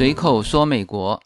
[0.00, 1.20] 随口说美国。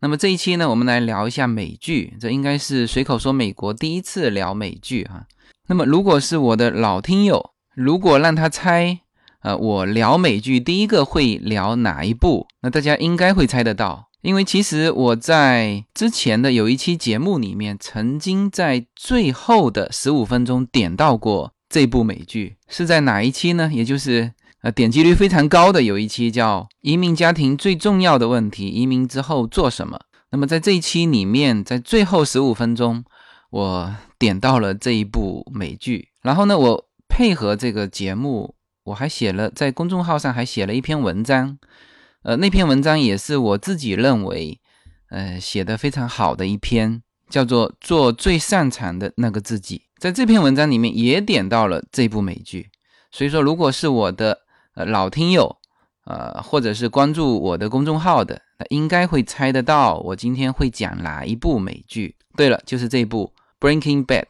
[0.00, 2.18] 那么这一期呢，我们来聊一下美剧。
[2.20, 5.26] 这应该是随口说美国第一次聊美剧哈。
[5.68, 9.00] 那么如果是我的老听友，如果让他猜，
[9.40, 12.46] 呃，我聊美剧第一个会聊哪一部？
[12.60, 23.70] 那大家应该会猜得到，因为其实我在之前的有一期节目里面，曾经在最后的十五分钟点到过这部美剧，是在哪一期呢？
[23.72, 24.34] 也就是。
[24.62, 29.96] 呃，点击率非常高的有一期叫《移民家庭最重要的问题：移民之后做什么》。
[30.30, 33.02] 那么在这一期里面，在最后十五分钟，
[33.48, 36.10] 我点到了这一部美剧。
[36.20, 41.56] 然后呢，我配合这个节目，我还写了在公众号上还写了一篇文章。
[42.22, 44.60] 呃，那篇文章也是我自己认为，
[45.08, 49.78] 呃，写的非常好的一篇，叫做《做最擅长的那个自己》。
[49.98, 52.68] 在这篇文章里面也点到了这部美剧。
[53.10, 54.40] 所以说，如果是我的。
[54.74, 55.56] 呃，老听友，
[56.04, 62.16] 呃，或者是关注我的公众号的，应该会猜得到我今天会讲哪一部美剧。
[62.36, 64.22] 对了，就是这部《Breaking Bad》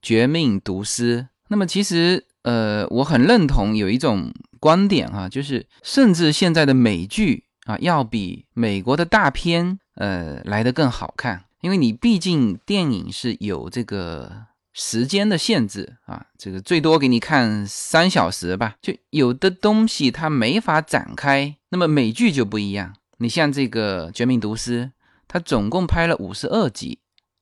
[0.00, 1.28] 绝命毒师。
[1.48, 14.47] 那么其实，呃，我很认同有一种观点啊，就是甚至现在的美剧啊，要比美国的大片呃来得更好看，因为你毕竟电影是有这个。
[14.80, 18.76] 时间的限制啊，这个最多给你看三小时吧。
[18.80, 22.94] 就有的东西它没法展开，那么美剧就不一样。
[23.18, 24.84] 你像这个《绝命毒师》，
[25.26, 27.00] 它总共拍了五十二集，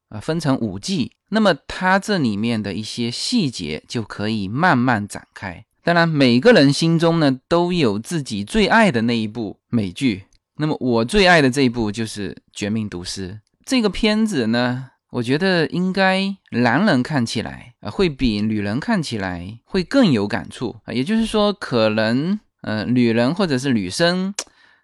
[0.09, 5.67] 啊，分成五季，那么它这里面的一些细节就可以慢慢展开。
[5.85, 10.25] 当然，每个人心中呢都有自己最爱的那一部美剧。
[10.57, 13.33] 那么我最爱的这一部就是《绝命毒师》
[13.67, 14.93] 这个片子呢。
[15.11, 20.93] 我觉得应该男人看起来啊，会比女人看起来会更有感触啊。
[20.93, 24.35] 也就是说，可能呃，女人或者是女生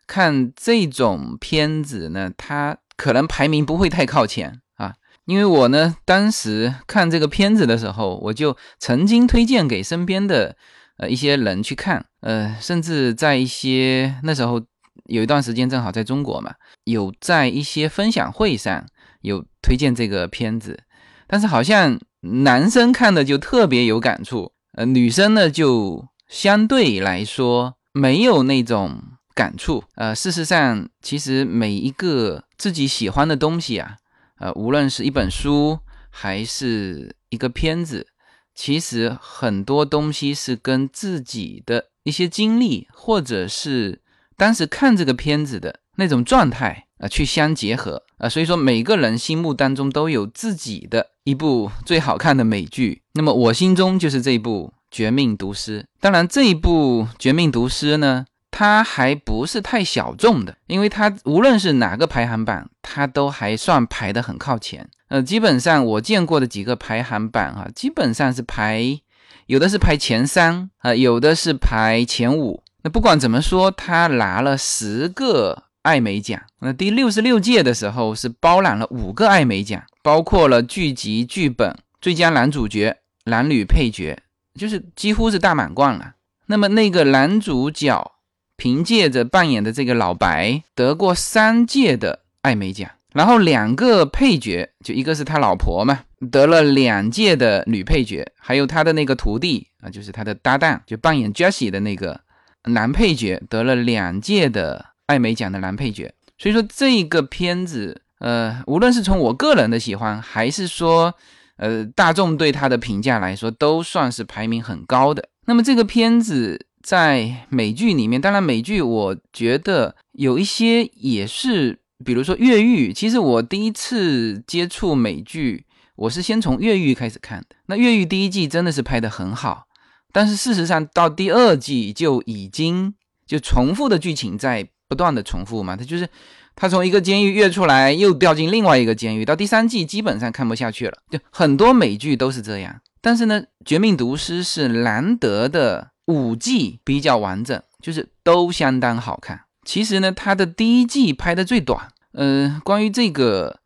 [0.06, 4.94] 看这种片子呢，她可能排名不会太靠前啊。
[5.24, 10.56] 因为我呢，当时看这个片子的时候，我就曾经推荐给身边的
[10.98, 14.62] 呃一些人去看，呃，甚至在一些那时候
[15.06, 18.86] 有一段时间正好在中国嘛，有在一些分享会上。
[19.22, 20.78] 有推荐这个片子，
[21.26, 29.02] 但是好像男生看的就特别有感触，呃，女生呢就相对来说没有那种
[29.34, 29.82] 感触。
[29.94, 33.96] 呃，事实上，其实每一个自己喜欢的东西啊，
[34.38, 35.78] 呃，无论是一本书
[36.10, 38.06] 还是一个片子，
[38.54, 44.00] 其实很多东西是跟自己的一些经历，或者是
[44.36, 46.86] 当时看这个片子的那种状态。
[47.02, 53.02] 啊，去相结合啊，所以说每个人心目当中都有自己的一部最好看的美剧。
[53.14, 55.80] 那么我心中就是这一部《绝命毒师》。
[55.98, 64.88] 当然，这一部《绝命毒师》呢，它还不是太小众的，因为它无论是哪个排行榜，它都还算排得很靠前。
[65.08, 69.00] 呃，基本上我见过的几个排行榜啊，基本上是排
[69.46, 72.62] 有的是排前三啊，有的是排前五。
[72.84, 75.64] 那不管怎么说，他拿了十个。
[75.82, 84.16] 艾美奖，那第六十六届的时候是包揽了五个艾美奖，包括了剧集、剧本、最佳男主角、男女配角，
[84.54, 86.14] 就是几乎是大满贯了。
[86.46, 88.12] 那么那个男主角
[88.56, 102.20] 凭借着扮演的这个老白得过三届的艾美奖，然后两个配角，就一个是他老婆嘛，得了两届的女配角，还有他的那个徒弟啊，就是他的搭档，就扮演 Jesse 的那个
[102.66, 104.91] 男配角得了两届的。
[105.12, 111.12] 艾美奖的男配角，所以说这个片子，呃，无论是从我个人的喜欢，还是说，
[111.56, 115.28] 呃，大众对他的评价来说，都算是排名很高的。
[115.44, 122.90] 那么这个片子在美剧里面，当然美剧我觉得有一些也是，比如说越狱。
[122.94, 125.66] 其实我第一次接触美剧，
[125.96, 127.56] 我是先从越狱开始看的。
[127.66, 129.66] 那越狱第一季真的是拍得很好，
[130.10, 132.94] 但是事实上到第二季就已经
[133.26, 134.70] 就重复的剧情在。
[134.92, 136.06] 不断的重复嘛，他就是
[136.54, 140.98] 他从一个监狱跃出来，又掉进另外一个监狱，到第三季基本上看不下去了。
[141.10, 149.40] 就很多美剧都是这样，但是呢，《绝命毒师》是难得的五季比较完整，就是都相当好看。
[149.64, 151.88] 其实呢，它的第一季拍的最短。
[152.12, 153.50] 嗯，关于这个《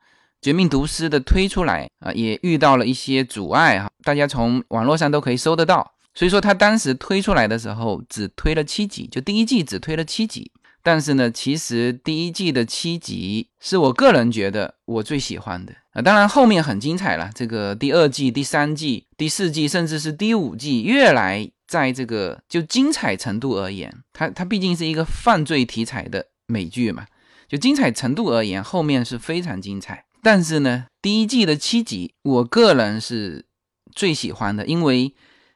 [0.40, 5.90] 绝命毒师》的推出来啊，也遇到了一些阻碍哈，大家从网络上都可以搜得到。
[6.14, 10.52] 所以说他当时推出来的时候只推了七集，就第一季只推了七集。
[10.86, 16.00] 但是呢，其实第一季的七集是我个人觉得我最喜欢的啊。
[16.00, 27.04] 当然后面很精彩了，这个第二季、第三季、第四季，甚至是第五季，越来在这个就精彩程度而言，它它毕竟是一个犯罪题材的美剧嘛，
[27.48, 30.04] 就精彩程度而言，后面是非常精彩。
[30.22, 33.46] 但是呢，第一季的七集，我个人是
[33.92, 35.12] 最喜欢的，因为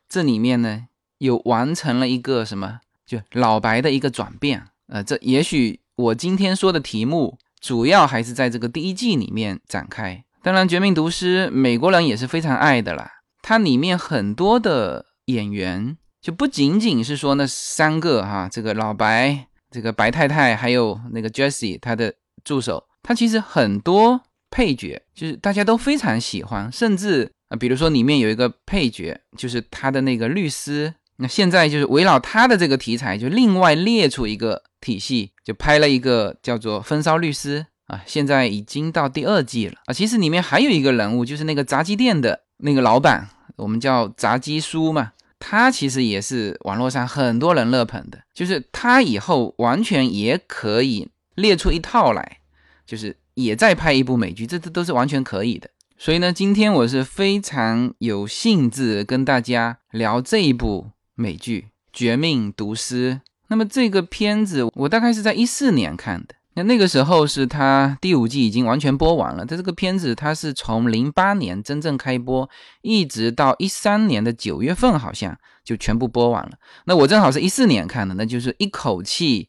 [0.09, 0.87] 这里面呢
[1.19, 4.67] 有完成了一个什么，就老白的一个转变。
[4.91, 10.25] 呃，这也许我今天说的题目，主要还是在这个第一季里面展开。
[10.43, 13.11] 当然，《绝命毒师》美国人也是非常爱的啦。
[13.43, 22.15] 它里面很多的演员，就不仅仅是说那三个哈，这个老白、这个白太太，还有那个 Jesse 他的
[22.45, 24.21] 助手，他其实很多。
[24.53, 30.93] 配角就是大家都非常喜欢，甚至啊，比如说里面有一个配角，就是他的那个律师。
[31.19, 38.03] 那现在就是围绕他的这个题材，就另外列出一个体系，就拍了一个叫做《风骚律师》啊。
[38.07, 39.93] 现在已经到第二季了啊。
[39.93, 45.13] 其实里面还有一个人物，就是那个炸鸡店的那个老板，我们叫炸鸡叔嘛。
[45.39, 52.39] 他其实也是网络上很多人热捧的，就是他以后完全也可以列出一套来，
[52.87, 53.17] 就是。
[53.35, 55.71] 也在拍一部美剧，这这都是完全可以的。
[55.97, 61.61] 所以呢，今天我是非常有兴致跟大家聊这一部美剧
[61.91, 63.21] 《绝命毒师》。
[63.51, 69.45] 那么这个片子我大概是在一四年看的，那那个时候是它第五季已经完全播完了。
[69.45, 72.49] 它这个片子它是从零八年真正开播，
[72.81, 76.53] 一直到一三年的九月份好像就全部播完了。
[76.85, 79.49] 那我正好是一四年看的，那就是一口气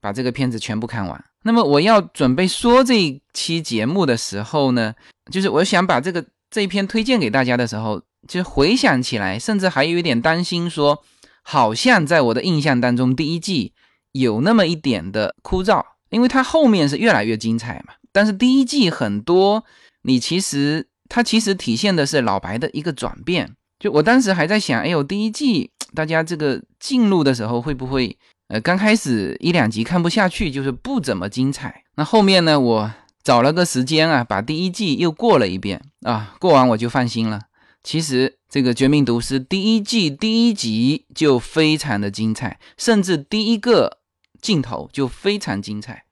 [0.00, 1.24] 把这个片子全部看完。
[1.42, 4.94] 那么我要准备说这一期节目的时候呢，
[5.32, 11.02] 就是我想把这个这一篇推荐给大家的时候，就回想起来，甚至还有一点担心，说
[11.50, 13.72] 好像在我的印象当中，第一季
[14.12, 17.94] 有那么一点的枯燥，因为它后面是越来越精彩嘛。
[18.12, 19.64] 但是第一季很多，
[20.02, 23.50] 你其实它其实体现的是老白的一个转变。
[23.80, 28.16] 就我当时还在想，哎呦，第一季 大家这个进入的时候会不会？
[28.46, 31.82] 呃，刚开始一两集看不下去，就是不怎么精彩。
[31.96, 32.92] 那后面呢，我
[33.24, 37.40] 找了个时间啊，把第一季又过了一遍啊，过完我就放心了。
[37.82, 43.98] 其实这个《绝命毒师》第一季第一集就非常的精彩，甚至第一个
[44.40, 46.04] 镜头就非常精彩。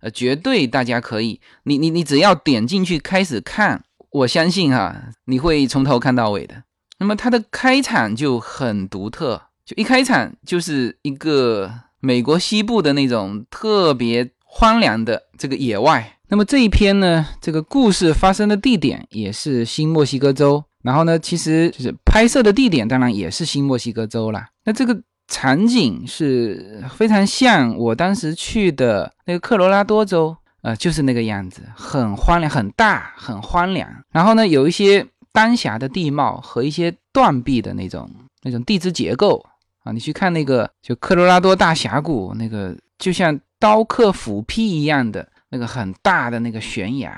[0.00, 6.64] 呃，绝对大家可以，你你你只要点进去开始看，我相信哈，你会从头看到尾的。
[6.98, 9.42] 那么它的开场就很独特。
[9.64, 11.70] 就一开场就是一个
[12.00, 16.18] 美国西部的那种特别荒凉的这个野外。
[16.28, 20.64] 那么这一篇呢，这个故事发生的地点也是新墨西哥州。
[20.82, 24.48] 然后呢，其实就是拍摄的地点当然也是新墨西哥州啦。
[24.64, 33.88] 那这个场景是非常像我当时去的那个科罗拉多州，呃，就是那个样子，很荒凉，很大，很荒凉。
[34.10, 38.10] 然后呢，有一些丹霞的地貌和一些断壁的那种
[38.42, 39.44] 那种地质结构。
[39.82, 47.10] 啊，你去看那个，就科罗拉多大峡谷那个，就像刀刻斧劈一样的那个很大的那个悬崖，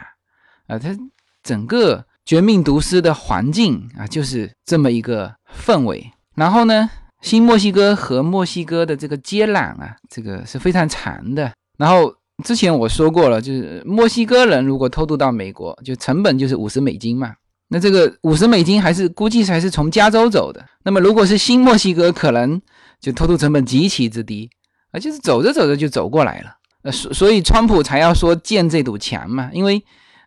[0.69, 0.97] 啊，它
[1.43, 5.35] 整个绝命毒师的环境啊，就是这么一个
[5.65, 6.11] 氛围。
[6.35, 6.89] 然后呢，
[7.21, 11.53] 新墨西哥和墨西哥的这个接壤啊，这个是非常长的。
[11.79, 12.15] 然后
[12.45, 17.35] 之前我说过了，就是墨西哥人如果偷渡到美国，就成本就是五十美金嘛。
[17.69, 20.65] 那这个五十美金还是估计还是从加州走的。
[20.85, 22.61] 那么如果是新墨西哥，可能
[23.01, 24.51] 就偷渡成本极其之低，
[24.91, 26.57] 啊，就是走着走着就走过来了。
[26.83, 29.83] 呃，所所以川普才要说建这堵墙嘛，因为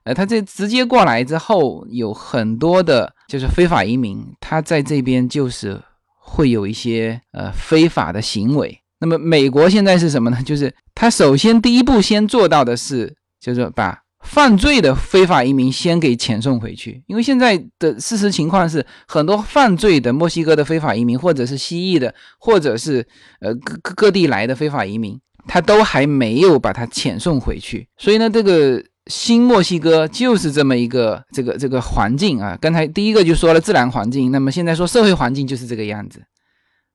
[0.06, 5.80] 呃他这直接过来之后，有很多的就是非法移民，他在这边就是
[6.18, 8.80] 会有一些呃非法的行为。
[9.02, 10.38] 那么美国现在是什么呢？
[10.46, 14.02] 就是他首先第一步先做到的是，就是把。
[14.26, 23.08] 犯罪的非法移民先给遣送回去，因为现在的事实情况是，很多犯罪的墨西哥的非法移民，或者是西裔的，或者是
[23.40, 25.16] 呃各各地来的非法移民，
[25.48, 27.88] 他都还没有把他遣送回去。
[27.98, 32.58] 所以呢，这个新墨西哥就是这么一个这个这个环境啊。
[32.60, 36.24] 刚才第一个就说了自然环境，那么现在说社会环境就是这个样子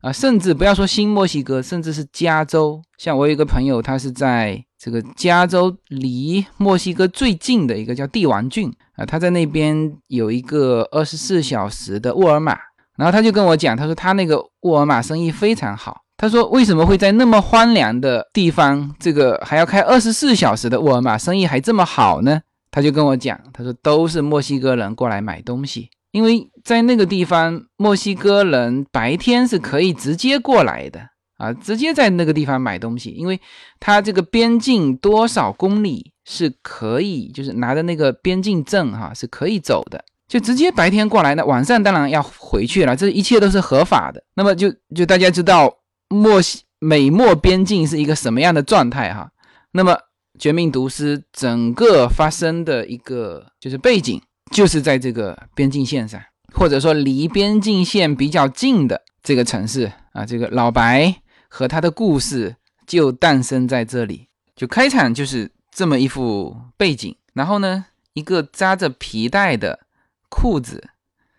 [0.00, 0.12] 啊。
[0.12, 4.64] 甚至不要说新墨西哥，甚至是加州，像我有一个朋友，他是在。
[4.82, 12.56] 这个加州离墨西哥最近的一个叫帝王郡啊，他在那边有一个二十四小时的沃尔玛，
[12.96, 16.00] 然后他就跟我讲，他说他那个沃尔玛生意非常好。
[16.20, 22.42] 他说为什么会在那么荒凉的地方，这个还要开二十四小时的沃尔玛，生意还这么好呢？
[22.70, 31.00] 他就跟我讲，他说都是墨西哥人过来买东西，因为在那个地方，墨西哥人白天是可以直接过来的。
[31.38, 33.40] 啊，直接在那个地方买东西，因为
[33.78, 41.34] 他这个边境多少公里是可以，就是拿着那个边境证哈，是可以走的，就直接白天过来。
[41.34, 44.22] 那晚上当然要回去了，这一切都是合法的。
[44.34, 45.74] 那么就就大家知道
[46.10, 49.30] 墨西美墨边境是一个什么样的状态哈？
[49.72, 49.96] 那么
[50.38, 56.20] 绝命毒师》整个发生的一个就是背景，就是在这个边境线上，
[56.54, 64.28] 或者说离边境线比较近的这个城市啊，这个老白和他的故事就诞生在这里。
[64.56, 69.80] 就开场就是这么一幅背景，然后呢，一个扎着皮带的
[70.28, 70.90] 裤子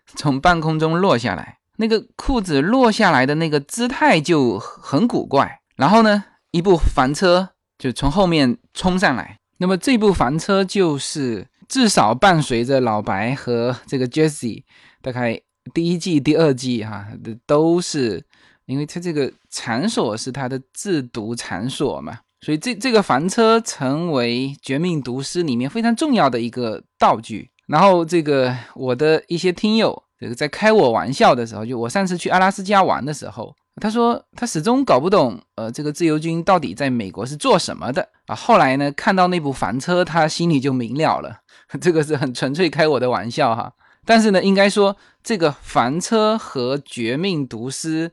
[0.06, 5.60] 从半空中落下来，那个裤子落下来的那个姿态就很古怪。
[5.76, 14.62] 然后呢，一部房车就从后面冲上来，那么这部房车就是至少伴随着老白和这个 Jesse，
[15.00, 15.40] 大概
[15.72, 17.06] 第一季、第二季哈，
[17.46, 18.22] 都是
[18.66, 22.18] 因为他这个场所是他的制毒场所嘛。
[22.40, 27.48] 所以这这个房车成为《绝命毒师》里面非常重要的一个道具。
[27.68, 38.34] 然后这个我的一些听友，这个在开我玩笑的时候，就我上次去阿拉斯加玩的时候，他说他始终搞不懂，呃，这个自由军到底在美国是做什么的啊。
[38.34, 41.38] 后来呢，看到那部房车，他心里就明了了。
[41.80, 43.72] 这个是很纯粹开我的玩笑哈。
[44.04, 48.08] 但是呢，应该说这个房车和《绝命毒师》。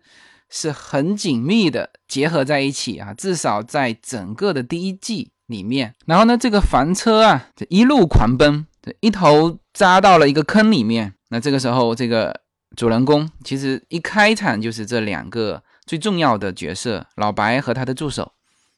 [0.51, 5.93] 是很紧密的结合在一起啊，至少在整个的第一季里面。
[6.07, 11.13] 然后呢，这个房车啊，这一路狂奔，这一头扎到了一个坑里面。
[11.29, 12.41] 那这个时候，这个
[12.75, 18.33] 主人公其实一开场就是这两个最重要的角色，老白和他的助手，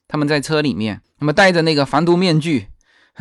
[0.06, 2.68] 他们在车里面，那么戴着那个防毒面具，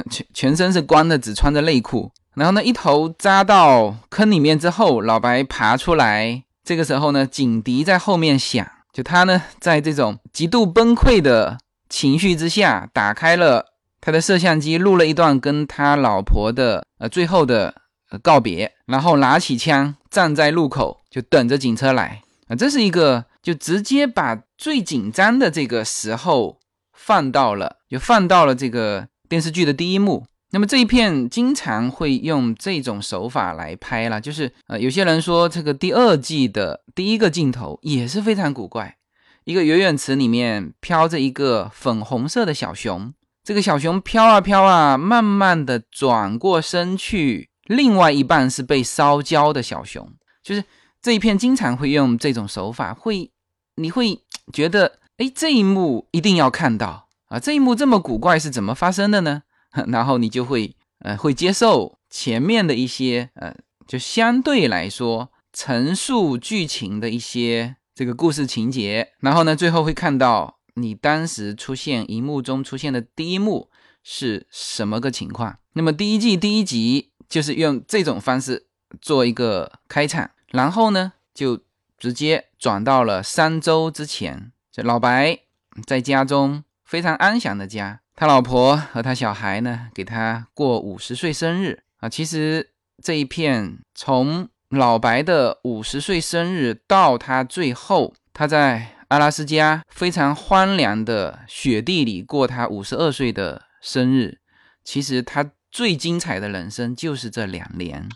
[0.10, 2.12] 全全身是光的，只穿着内裤。
[2.36, 6.44] 然后呢，一头扎到坑里面之后，老白爬出来。
[6.64, 11.58] 这个时候呢，警笛在后面响，就他呢，在这种极度崩溃的
[11.90, 17.74] 情绪之下，打开了他的摄像机，录了一段跟他老婆的呃最后的
[18.22, 22.56] 告别，然后拿起枪站在路口，就等着警车来啊。
[22.56, 26.60] 这是一个就直接把最紧张的这个时候
[26.94, 30.26] 放到了，就放到了这个电视剧的第一幕。
[30.54, 38.98] 那么这一片经常会用这种手法来拍了，就是呃，有些人说这个第二季的第一个镜头也是非常古怪，
[39.46, 43.14] 一个游泳池里面飘着一个粉红色的小熊，
[43.46, 50.14] 这个小熊飘啊飘啊，慢慢的转过身去，另外一半是被烧焦的小熊，
[50.44, 50.64] 就是
[51.02, 53.32] 这一片经常会用这种手法，会
[53.76, 59.44] 你会觉得哎，这一幕一定要看到啊，这一幕这么古怪是怎么发生的呢？
[59.88, 63.56] 然后你就会呃会接受前面的一些呃
[63.88, 73.70] 就相对来说陈述剧情的一些这个故事情节，然后呢最后会看到你当时出现荧幕中出现的第一幕
[74.04, 75.60] 是什么个情况。
[75.74, 78.68] 那么第一季第一集就是用这种方式
[79.00, 81.58] 做一个开场，然后呢就
[81.98, 85.40] 直接转到了三周之前，这老白
[85.88, 88.02] 在家中非常安详的家。
[88.18, 92.10] 他老婆和他小孩呢，给他过五十岁生日啊。
[92.10, 92.72] 其实
[93.02, 104.40] 这一片从老白的五十岁生日到他最后他在阿拉斯加非常荒凉的雪地里过他五十二岁的生日，
[104.84, 108.10] 其实他最精彩的人生就是这两年。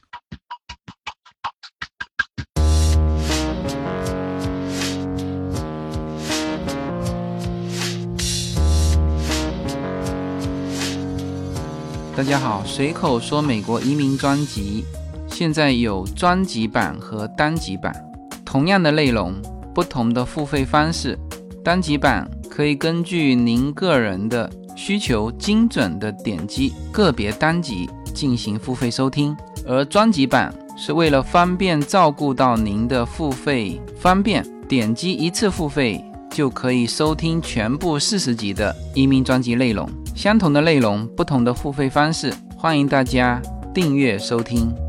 [12.14, 14.84] 大家好，随口说美国移民专辑
[15.30, 17.96] 现在有专辑版和单集版，
[18.44, 19.34] 同样的内容，
[19.74, 21.18] 不同的付费方式。
[21.64, 39.89] 单集版可以根据您个人的需求，精准的点击个别单集进行付费收听，而专辑版是为了方便照顾到您的付费方便，点击一次付费就可以收听全部四十集的移民专辑内容。
[40.13, 43.41] 相同的内容，不同的付费方式，欢迎大家
[43.74, 44.85] 订阅收听。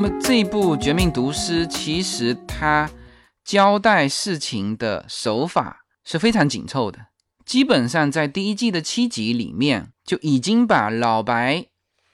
[0.00, 2.88] 那么这部《绝命毒师》，其实它
[3.44, 7.06] 交代事情的手法是非常紧凑的。
[7.44, 11.66] 基本上在第一季的七集里面，就已经把老白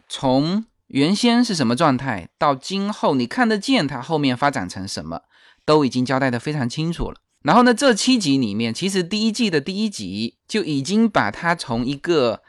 [0.08, 5.20] 从原先是什么状态，到今后你看得见他后面发展成什么，
[5.66, 7.18] 都已经交代的非常清楚了。
[7.42, 12.40] 然后呢，这七集里面，其实第一季的第一集就已经把他从一个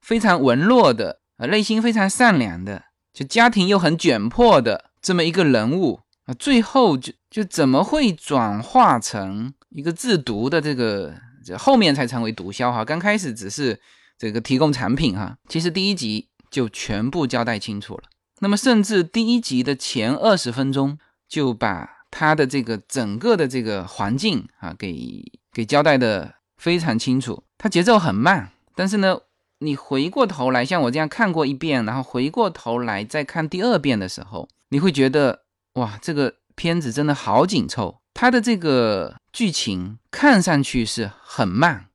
[0.00, 11.14] 非常文弱的、呃内心非常善良的，就家庭又很窘迫的这么一个人物啊，最后就就怎么会转化成一个制毒的这个？
[11.42, 13.80] 这后面才成为毒枭哈，刚开始只是
[14.18, 15.38] 这个提供产品哈。
[15.48, 18.02] 其实第一集就全部交代清楚了。
[18.40, 27.42] 那么，甚至第一集的前二十分钟就把他的这个整个的这个环境啊，给给交代的非常清楚。
[27.56, 29.16] 他节奏很慢，但是呢，
[29.60, 35.42] 你回过头来，像我这样看过一遍，然后回过头来再看第二遍的时候，你会觉得
[35.74, 38.00] 哇，这个片子真的好紧凑。
[38.14, 41.86] 他的这个剧情看上去是很慢，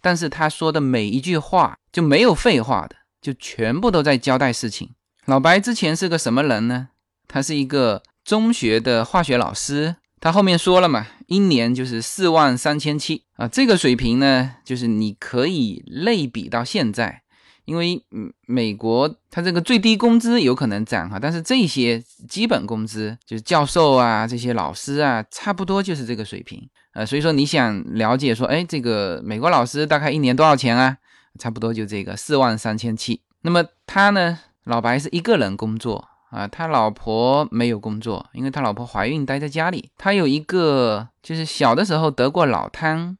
[0.00, 4.90] 但是他说的每一句话就没有废话的，就全部都在交代事情。
[5.26, 6.88] 老白之前是个什么人呢？
[7.26, 9.96] 他是一个中学的化学老师。
[10.20, 17.22] 他后面说了嘛，一年就是四万三千七啊，这个水平呢，就是你可以类比到现在，
[17.64, 30.96] 因为嗯，美国它这个最低工资有可能涨哈，但是这些基本工资就是教授啊，这些老师啊，差不多就是这个水平呃，所以说你想了解说，哎，这个美国老师大概一年多少钱啊？
[31.38, 33.20] 差不多就这个四万三千七。
[33.42, 34.40] 那么他呢？
[34.64, 39.90] 老白是一个人工作啊，他老婆没有工作，因为他老婆怀孕待在家里。
[39.96, 43.16] 他有一个就是小的时候得过脑瘫，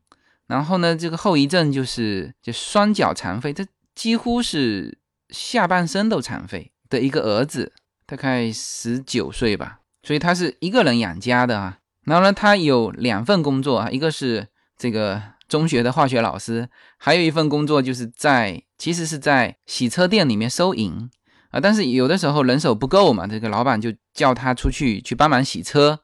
[0.46, 4.98] 然后呢，这个后遗症就是就双脚残废，这几乎是
[5.30, 7.72] 下半身都残废的一个儿子，
[8.06, 9.80] 大概十九岁吧。
[10.02, 11.78] 所以他是一个人养家的啊。
[12.04, 14.46] 然后呢，他有两份工作啊，一个是
[14.76, 21.10] 这个中学的化学老师，还有一份工作就是在其实是在洗车店里面收银。
[21.50, 25.98] 啊，但是有的时候人手不够嘛，这个老板就叫他出去去帮忙洗车。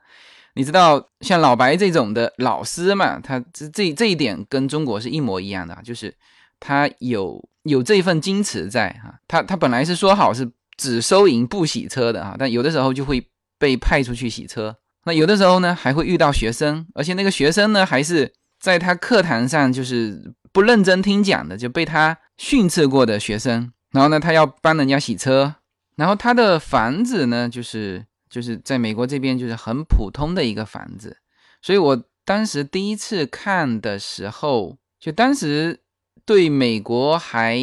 [0.56, 6.14] 你知道，像老白这种的老师嘛，他这这这一点跟中国是一模一样的，就是
[6.60, 9.18] 他有有这份矜持在哈。
[9.26, 13.26] 他他本来是说好是只收银不洗车的哈，但有的时候就会
[13.58, 14.76] 被派出去洗车。
[15.04, 23.72] 那有的时候呢，还会遇到学生，而且那个学生呢，还是在他课堂上就是不认真听讲的，就被他训斥过的学生。
[23.94, 25.54] 然后呢，他要帮人家洗车，
[25.94, 31.16] 然后他的房子呢，就是就是在美国这边就是很普通的一个房子，
[31.62, 35.80] 所以我当时第一次看的时候，就当时
[36.26, 37.56] 对美国还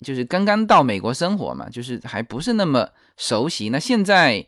[0.00, 3.68] 就是刚刚到美国生活嘛，就是还不是那么熟悉。
[3.68, 4.46] 那现在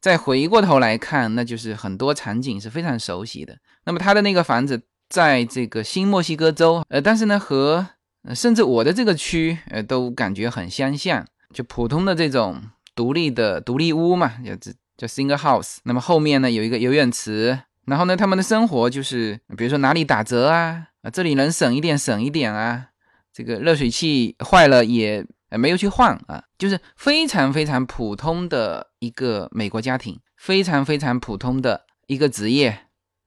[0.00, 3.58] 再回过头来看，那就是很多场景是非常熟悉的。
[3.84, 7.86] 那么他的那个房子在这个新墨西哥州，呃，但是呢和
[8.34, 12.60] 甚至我的这个区，呃，都感觉很相像，就普通的这种
[12.94, 15.78] 独立的独立屋嘛，叫叫 single house。
[15.84, 22.88] 那么后面呢有一个游泳池，然后呢他们的生活就是，比如说哪里打折啊，啊这里能省一点省一点啊，
[23.32, 32.80] 这个热水器坏了也没有去换啊，就是非常非常普通的一个美国家庭，非常非常普通的一个职业。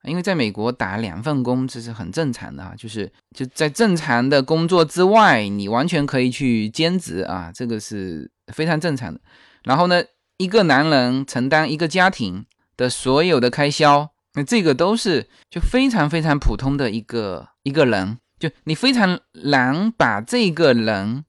[0.04, 9.20] 因为在美国打两份工这是很正常的啊，就是就在正常的工作之外，你完全可以去兼职啊，这个是非常正常的。
[9.62, 10.02] 然后呢，
[10.38, 12.44] 一个男人承担一个家庭
[12.76, 21.24] 的所有的开销，那这个都是就非常非常普通的一个一个人，就你非常难把这个人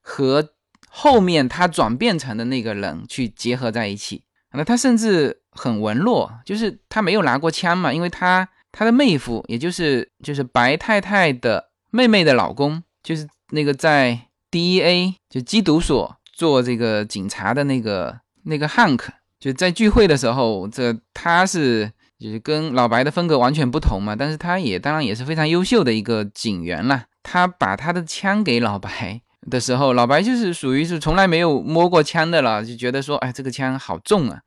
[0.00, 0.50] 和
[0.88, 4.24] 后面他转变成的那个人去结合在一起。
[4.52, 5.42] 那他甚至。
[5.58, 14.18] 很文弱，就是他没有拿过枪嘛，因为他他的妹夫，也就是就是白太太的妹妹的老公，就是那个在
[14.50, 27.04] DEA 就缉毒所做这个警察的那个那个汉克，就在聚会的时候，这他是就是跟老白的风格完全不同嘛，但是他也当然也是非常优秀的一个警员了。
[27.22, 34.40] 他把他的枪给老白的时候，老白就是属于是从来没有摸过枪的了，就觉得说，哎，这个枪好重啊。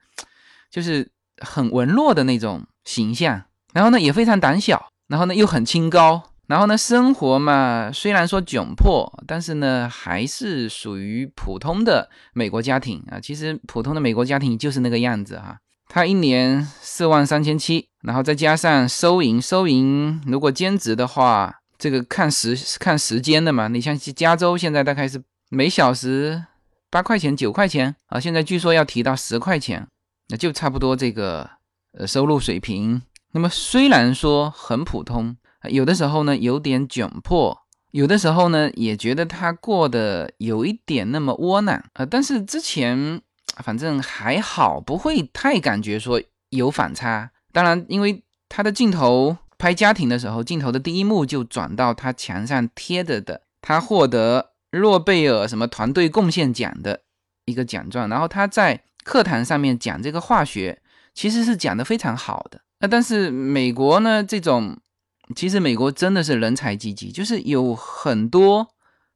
[0.71, 1.11] 就是
[1.43, 13.19] 很文弱的那种形象，然后呢也非常胆小，然后呢又很清高，然后呢生活嘛虽然说窘迫，但是呢还是属于普通的美国家庭啊。
[13.19, 15.57] 其实普通的美国家庭就是那个样子哈。
[15.89, 23.67] 他一年四万三千七，然后再加上收银，收银如果兼职的话，这个看时看时间的嘛。
[23.67, 26.45] 你像加州现在大概是每小时
[26.89, 29.85] 八块钱九块钱啊，现在据说要提到十块钱。
[30.31, 31.47] 那就差不多这个
[31.91, 33.01] 呃收入水平。
[33.33, 35.35] 那么虽然说很普通，
[35.69, 37.57] 有的时候呢有点窘迫，
[37.91, 42.05] 有的时候呢也觉得他过得有一点那么窝囊啊。
[42.05, 43.21] 但是之前
[43.61, 47.29] 反正还好，不会太感觉说有反差。
[47.51, 57.01] 当然，因为他的镜头拍家庭的时候，镜头的第一幕就转到他墙上贴着的他获得诺贝尔什么团队贡献奖的
[57.43, 58.85] 一个奖状，然后他在。
[59.03, 60.81] 课堂上面讲这个化学，
[61.13, 62.61] 其实是讲的非常好的。
[62.79, 64.77] 那但是美国呢，这种
[65.35, 68.67] 其实美国真的是人才济济，就是有很多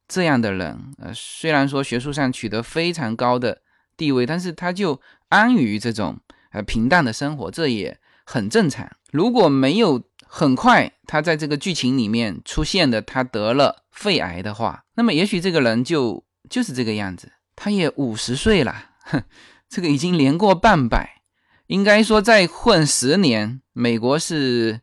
[0.08, 3.62] 这样的人，呃，虽然说学术上取得非常高的
[3.98, 6.19] 地位，但是他就安于这种
[6.52, 8.89] 呃平淡的生活，这也很正常。
[9.12, 17.32] 如果没有很快他在这个剧情里面出现的他得了肺癌的话，那么也许这个人就就是这个样子。
[17.56, 19.24] 他也五十岁了，哼，
[19.69, 21.21] 这个已经年过半百，
[21.67, 24.82] 应该说再混十年，美国是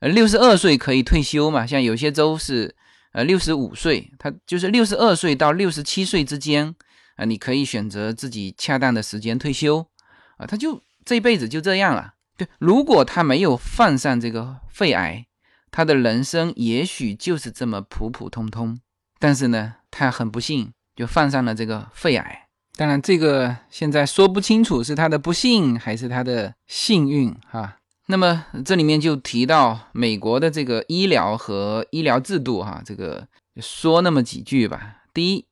[0.00, 1.66] 呃六十二岁可以退休嘛？
[1.66, 2.74] 像有些州是。
[3.12, 6.74] 呃，六十五岁，他就是六十二岁到六十七岁之间，
[7.16, 9.86] 啊，你可以选择自己恰当的时间退休，
[10.36, 12.12] 啊，他就这辈子就这样了。
[12.36, 15.26] 对，如果他没有犯上这个肺癌，
[15.70, 18.78] 他的人生也许就是这么普普通通。
[19.18, 22.47] 但是呢，他很不幸就犯上了这个肺癌。
[22.78, 27.78] 当然，这个现在说不清楚是他的不幸还是他的幸运，哈。
[28.06, 34.98] 那么这里面就提到美国的这个医疗和医疗制度，哈，这个说那么几句吧。
[35.12, 35.44] 第一，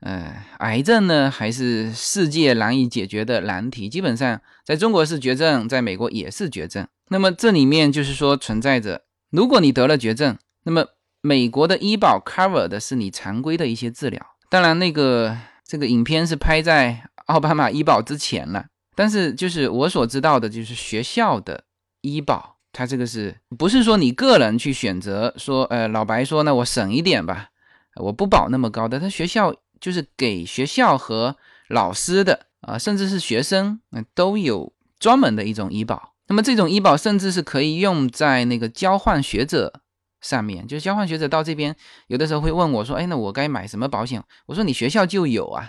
[0.00, 6.88] 呃，癌症呢还是世界难以解决的难题，基本上在中国是绝症，在美国也是绝症。
[7.10, 10.86] 那么这里面就是说存在着，如果你得了绝症，那么
[11.20, 14.26] 美国的医保 cover 的是你常规的一些治疗。
[14.48, 15.36] 当然，那个
[15.72, 21.64] 这个影片是拍在奥巴马医保之前了，但是就是我所知道的，就是学校的。
[22.02, 25.32] 医保，它这个是不是说你个人去选择？
[25.38, 27.48] 说，呃，老白说，那我省一点吧，
[27.96, 29.00] 我不保那么高的。
[29.00, 31.34] 他学校就是给学校和
[31.70, 33.80] 老师的啊，甚至是学生，
[34.14, 36.12] 都有专门的一种医保。
[36.26, 39.80] 那么这种医保甚至是可以用在那个交换学者
[40.22, 44.22] 上面，就是交换学者到这边，有的时候会问我说，哎，那我该买什么保险？
[44.46, 45.68] 我说你学校就有啊，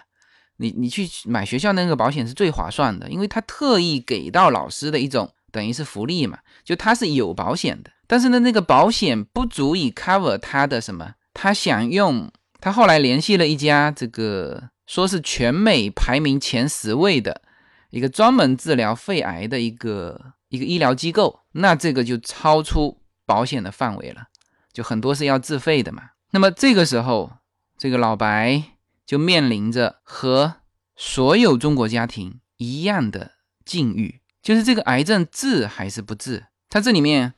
[0.58, 5.30] 你你去买学校那个保险是最划算的，因为他特意给到老师的一种。
[5.52, 11.14] 等于是福利嘛，就他是有保险的，但是呢，那个保险不足以 cover 他的什么？
[11.32, 17.44] 他想用，他后来联系了一家这个说是全美排名前十位的
[17.92, 24.24] 一个专门治疗肺癌的一个一个医疗机构，那这个就超出保险的范围了，
[24.74, 26.10] 就很多是要自费的嘛。
[26.32, 27.32] 那么这个时候，
[27.78, 28.64] 这个老白
[29.06, 30.56] 就面临着和
[30.96, 33.34] 所有中国家庭一样的
[33.64, 34.22] 境遇。
[34.42, 36.48] 就是这个癌症治还是不治？
[36.70, 37.34] 他这里面，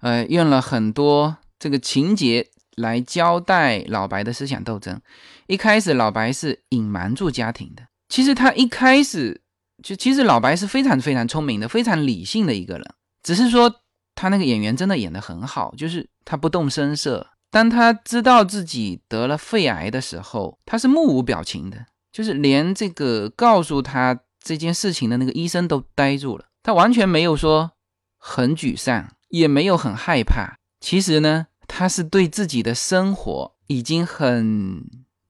[0.00, 4.98] 呃，用了很多这个情节来交代老白的思想斗争。
[5.46, 9.42] 一开始老白是隐瞒住家庭的，其实他一开始
[9.82, 12.94] 就其实老白是非常非常聪明的，非常理性的一个人。
[13.22, 13.82] 只是说
[14.18, 17.26] 他那个演员真的演得很好，就是他不动声色。
[17.50, 24.18] 当他知道自己得了肺癌的时候，他是目无表情的，就是连这个告诉他。
[24.40, 27.72] 这件事情的那个医生都呆住了，他完全没有说
[28.16, 30.56] 很沮丧，也没有很害怕。
[30.80, 34.84] 其实呢，他是对自己的生活已经很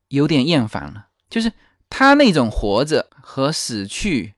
[0.09, 1.07] 有点厌烦了。
[1.29, 1.51] 就是
[1.88, 4.35] 他那种活着和死去，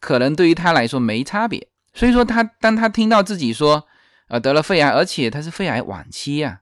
[0.00, 1.68] 可能对于他来说没差别。
[1.92, 3.86] 所以说，他当他听到自己说，
[4.28, 6.60] 呃，得了肺癌，而且他是肺癌晚期啊，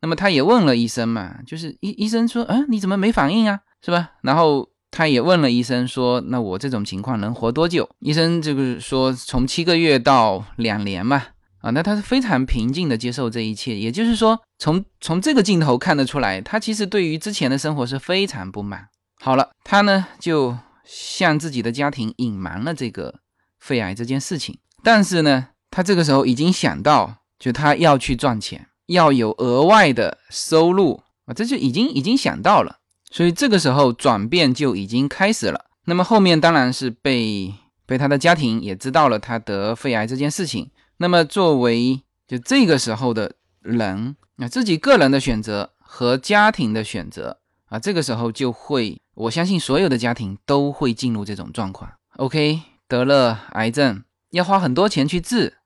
[0.00, 4.12] 那么他也问了医生嘛，就是医医生说，嗯，你怎么没反应啊，是吧？
[4.22, 4.68] 然后。
[4.92, 11.22] 他也问了医生说：“那我这种情况能活多久？”医生这个说从七个月到两年嘛。
[11.60, 13.78] 啊，那他是非常平静的接受这一切。
[13.78, 18.88] 也就是说，从从这个镜头看得出来，他其实对于之前的生活是非常不满。
[19.20, 23.20] 好了，他呢就向自己的家庭隐瞒了这个
[23.60, 24.58] 肺癌这件事情。
[24.82, 32.78] 但是呢，他这个时候已经想到，就他要去赚钱，要有额外的收入啊，这就已经已经想到了。
[33.10, 35.66] 所以这个时候转变就已经开始了。
[35.84, 37.52] 那么后面当然是被
[37.84, 40.70] 被他的家庭也知道了他得肺癌这件事情。
[40.98, 51.90] 那么作为就这个时候的人，那自己个人的选择和家庭的选择啊，这个时候就会，我相信所有的家庭都会进入这种状况。
[52.16, 55.58] OK，得了癌症要花很多钱去治，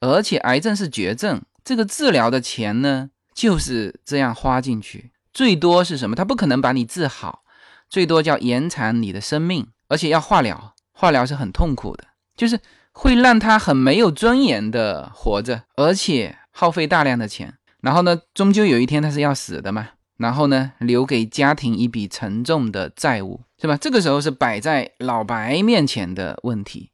[0.00, 5.12] 而且癌症是绝症，这个治疗的钱呢就是这样花进去。
[5.32, 6.16] 最多是什么？
[6.16, 7.44] 他不可能把你治好，
[7.88, 12.04] 最多叫延长你的生命，而且要化疗，化疗是很痛苦的，
[12.36, 12.58] 就是
[12.90, 17.54] 会让他很没有尊严的活着，而且耗费大量的钱。
[17.82, 19.90] 然后呢，终究有一天他是要死的嘛。
[20.16, 23.78] 然后呢，留给家庭一笔沉重的债务，是吧？
[23.78, 26.90] 这个时候是摆在老白面前的问题。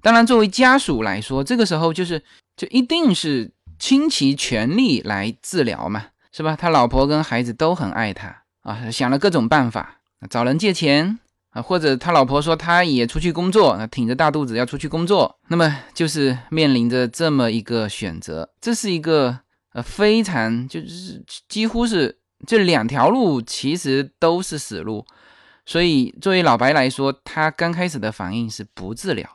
[0.00, 2.22] 当然，作为家属来说，这个时候就是
[2.56, 6.06] 就一定是倾其全力来治疗嘛。
[6.34, 6.56] 是吧？
[6.56, 9.98] 他老婆跟孩子都很爱他啊，想了各种办法，
[10.30, 11.18] 找人借钱
[11.50, 18.48] 啊，或者他老婆说他也出去工作，挺着大肚子要出去工作，那么就是面临着这么一个选择。
[18.62, 19.40] 这是一个
[19.74, 25.04] 呃非常就是几乎是这两条路其实都是死路，
[25.72, 29.26] 所以作为老白来说，他刚开始的反应是不治疗，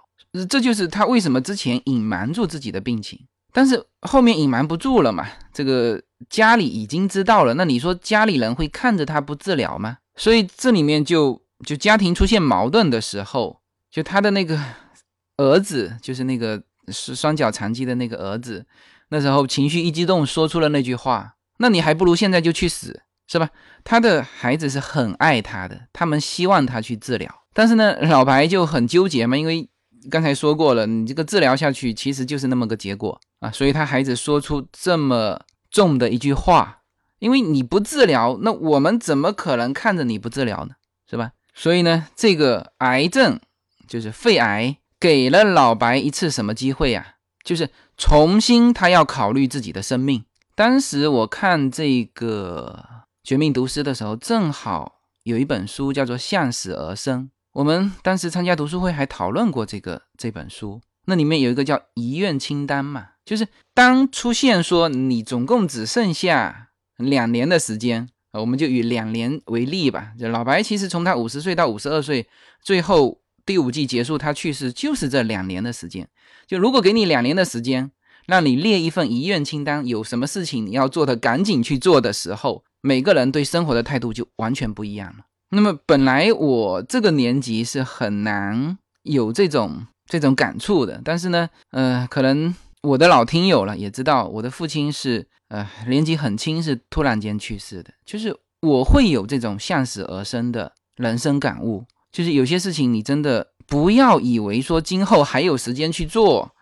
[0.47, 3.19] 这就是他为什么之前隐瞒住自己的病情，
[3.51, 9.97] 但是后面隐瞒不住了嘛，这个家里已经知道了，那你说家里人会看着他不治疗吗？
[10.15, 14.61] 所以这里面就就家庭出现矛盾的时候，就他的那个
[15.37, 18.63] 儿子，就是那个是双脚残疾的那个儿子，
[19.09, 21.33] 那时候情绪一激动，说出了那句话。
[21.57, 23.49] 那你还不如现在就去死，是吧？
[23.83, 29.69] 他的孩子是很爱他的，他们希望他去治疗，但是呢，老白就很纠结嘛，因为
[30.09, 36.79] 刚才说过了，你这个治疗下去其实就是那么个结果啊，所以他孩子说出这么重的一句话，
[37.19, 40.75] 因为你不治疗，那我们怎么可能看着你不治疗呢？
[41.09, 41.31] 是吧？
[41.53, 43.39] 所以呢，这个癌症
[43.87, 47.15] 就是肺癌，给了老白一次什么机会呀？
[47.43, 50.23] 就是重新他要考虑自己的生命。
[50.53, 52.85] 当时我看这个
[53.27, 57.23] 《绝命毒师》的时候，正好有一本书叫做《向死而生》。
[57.51, 60.79] 我们当时参加读书会还讨论过这个这本书。
[61.07, 70.13] 那里面有一个叫遗愿清单嘛，就是当出现说你总共只剩下两年的时间，我们就以两年为例吧。
[70.17, 72.29] 就老白其实从他五十岁到五十二岁，
[72.63, 76.07] 最后第五季结束他去世，就是这两年的时间。
[76.47, 77.91] 就如果给你两年的时间。
[78.25, 85.25] 让你列一份遗愿清单，有什么事情你要做的，赶紧去做的时候，每个人对生活的态度就完全不一样了。
[85.49, 97.91] 那么本来我这个年纪是很难有这种这种感触的，但是呢，呃，可能我的老听友了也知道，我的父亲是呃年纪很轻，是突然间去世的。
[98.05, 106.55] 就是我会有这种向死而生的人生感悟，就是有些事情你真的不要以为说今后还有时间去做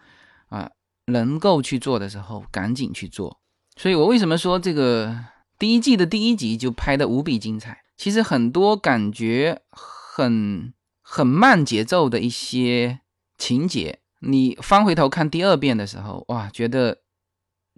[0.49, 0.71] 啊。
[1.07, 3.37] 能够去做的时候，赶紧去做。
[3.79, 5.15] 所以我为什么说这个
[5.57, 7.83] 第一季的第一集就拍的无比精彩？
[7.97, 12.99] 其实很多感觉很很慢节奏的一些
[13.37, 16.99] 情节，你翻回头看第二遍的时候，哇，觉得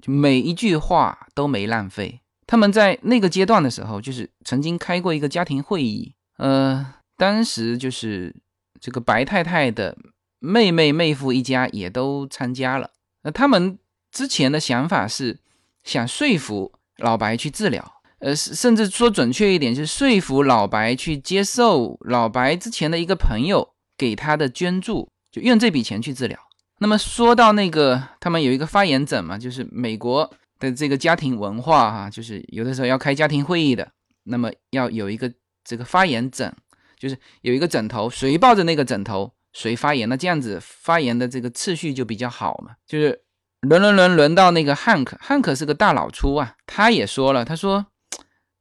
[0.01, 2.21] 就每一句话都没浪费。
[2.47, 8.35] 他们在那个阶段的时候，就是曾经开过一个家庭会议，呃，当时就是
[8.79, 9.97] 这个白太太的
[10.39, 12.91] 妹妹、妹夫一家也都参加了。
[13.23, 13.77] 那他们
[14.11, 15.39] 之前的想法是
[15.83, 26.39] 想说服老白去治疗，呃，甚至说准确一点，就是说服老白去接受老白之前的一个朋友给他的捐助，就用这笔钱去治疗。
[26.79, 33.91] 那么说到那个，他们有一个发言者嘛，就是美国的这个家庭文化哈，就是有的时候要开家庭会议的，
[34.23, 35.31] 那么要有一个
[35.63, 36.53] 这个发言枕，
[36.99, 39.31] 就是有一个枕头，谁抱着那个枕头。
[39.53, 40.07] 谁发言？
[40.07, 42.75] 那这样子发言的这个次序就比较好嘛。
[42.85, 43.19] 就是
[43.61, 47.85] 轮轮轮轮到那个汉克，汉克是个大老粗啊，他也说了，他说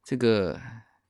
[0.03, 0.59] 这个，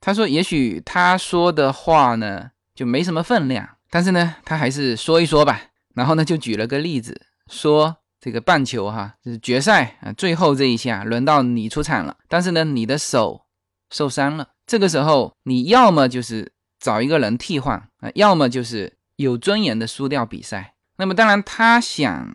[0.00, 5.62] 他说也许他说的话呢就没什么分量，但是呢他还是说一说吧。
[5.94, 7.20] 然后呢就举了个例子，
[7.50, 13.46] 说这个棒球哈，就是决赛啊，最后这一下轮到你出场了，但是呢你的手
[13.90, 18.98] 受伤了，这个时候你要么就是找一个人替换啊，要么就是。
[19.18, 22.32] 有尊严的输掉比赛，那么当然他想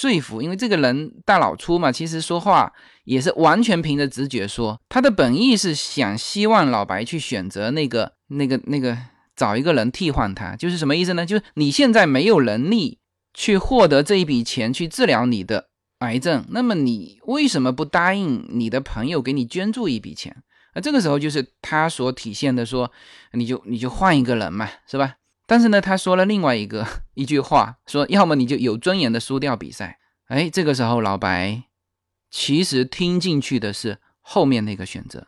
[0.00, 2.72] 说服，因为这个人大老粗嘛，其实说话
[3.04, 4.80] 也是完全凭着直觉说。
[4.88, 8.96] 他的本意是想希望老白去选择那个、那个、那个
[9.36, 11.26] 找一个人替换他，就是什么意思呢？
[11.26, 12.98] 就是你现在没有能力
[13.34, 20.34] 去获得这一笔钱去治疗你的癌症，那么你为什么不答应你的朋友给你捐助一笔钱？
[20.74, 22.90] 那这个时候就是他所体现的说，
[23.32, 25.16] 你就你就换一个人嘛，是吧？
[25.50, 29.98] 但是呢，他说了另外一个 一句话，说要么你就有尊严的输掉比赛。
[30.26, 31.64] 哎，这个时候老白
[32.30, 35.26] 其实听进去的是后面那个选择。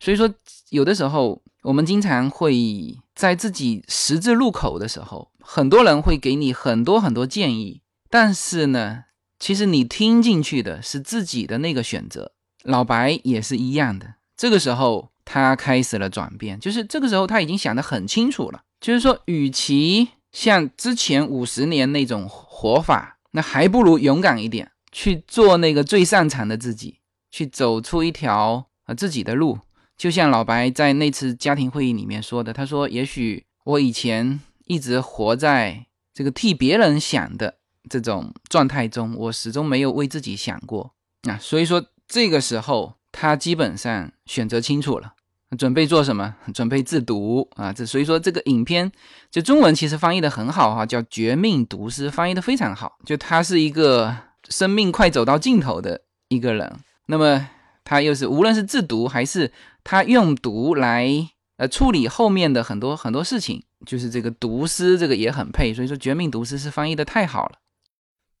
[0.00, 0.28] 所以说，
[0.70, 9.04] 有的时候我们经常会在自己十字路口的时候，很多人会给你很多很多建议，但是呢，
[9.38, 12.32] 其实你听进去的是自己的那个选择。
[12.64, 18.64] 老白也是一样的，这个时候他开始了转变，就是这个时候他已经想得很清楚了。
[18.80, 29.58] 就是说，与其像之前五十年那种活法，那还不如勇敢一点，去做那个最擅长的自己，去走出一条呃自己的路。
[29.98, 37.58] 就像老白在那次家庭会议里面说的，他说：“也许我以前一直活在这个替别人想的
[37.90, 40.94] 这种状态中，我始终没有为自己想过
[41.28, 45.12] 啊。”所以说，这个时候他基本上选择清楚了。
[45.58, 46.34] 准备做什么？
[46.54, 47.72] 准备自毒啊！
[47.72, 48.90] 这所以说这个影片
[49.30, 52.98] 就中文其实翻译的很好哈，叫《绝命毒师》，翻译的非常好。
[53.04, 54.16] 就他是一个
[54.48, 57.48] 生命快走到尽头的一个人，那么
[57.82, 61.08] 他又是无论是制毒还是他用毒来
[61.56, 67.56] 呃处理后面的很多很多事情，就是这个毒师这个也很配，所以说《绝命毒师》是翻译的太好了。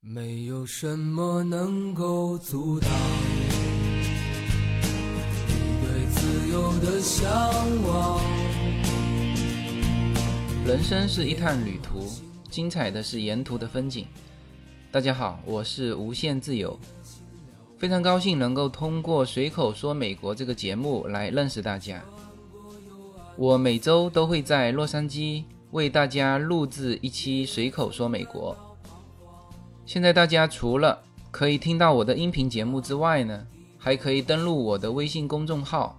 [0.00, 2.88] 没有什么能够阻挡
[6.60, 7.30] 自由的向
[7.84, 8.20] 往。
[10.66, 12.06] 人生是一趟旅途，
[12.50, 14.06] 精彩的是沿途的风景。
[14.92, 16.78] 大家好，我是无限自由。
[17.78, 22.02] 非常高兴能够通过随口说美国这个节目来认识大家。
[23.36, 28.54] 我每周都会在洛杉矶为大家录制一期随口说美国。
[29.86, 30.98] 现在大家除了
[31.30, 33.46] 可以听到我的音频节目之外呢，
[33.78, 35.96] 还可以登录我的微信公众号。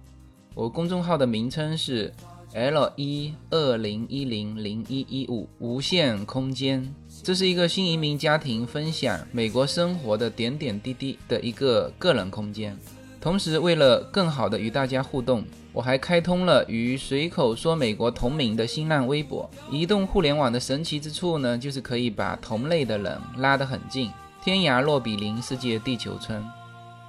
[0.54, 2.12] 我公众号的名称是
[2.52, 6.94] L 一二零一零零一一五无限空间。
[7.22, 12.76] 这是一个新移民家庭分享美国生活的点点滴滴的一个个人空间。
[13.18, 19.48] 同时，为了更好的与大家互动，我还开通了与“随口说美国”同名的新浪微博。
[19.70, 24.10] 移动互联网的神奇之处呢，就是可以把同类的人拉得很近，
[24.44, 26.44] 天涯若比邻，世界地球村。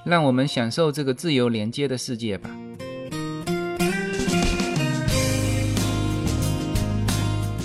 [0.06, 2.49] 让我们享受这个自由连接的世界吧。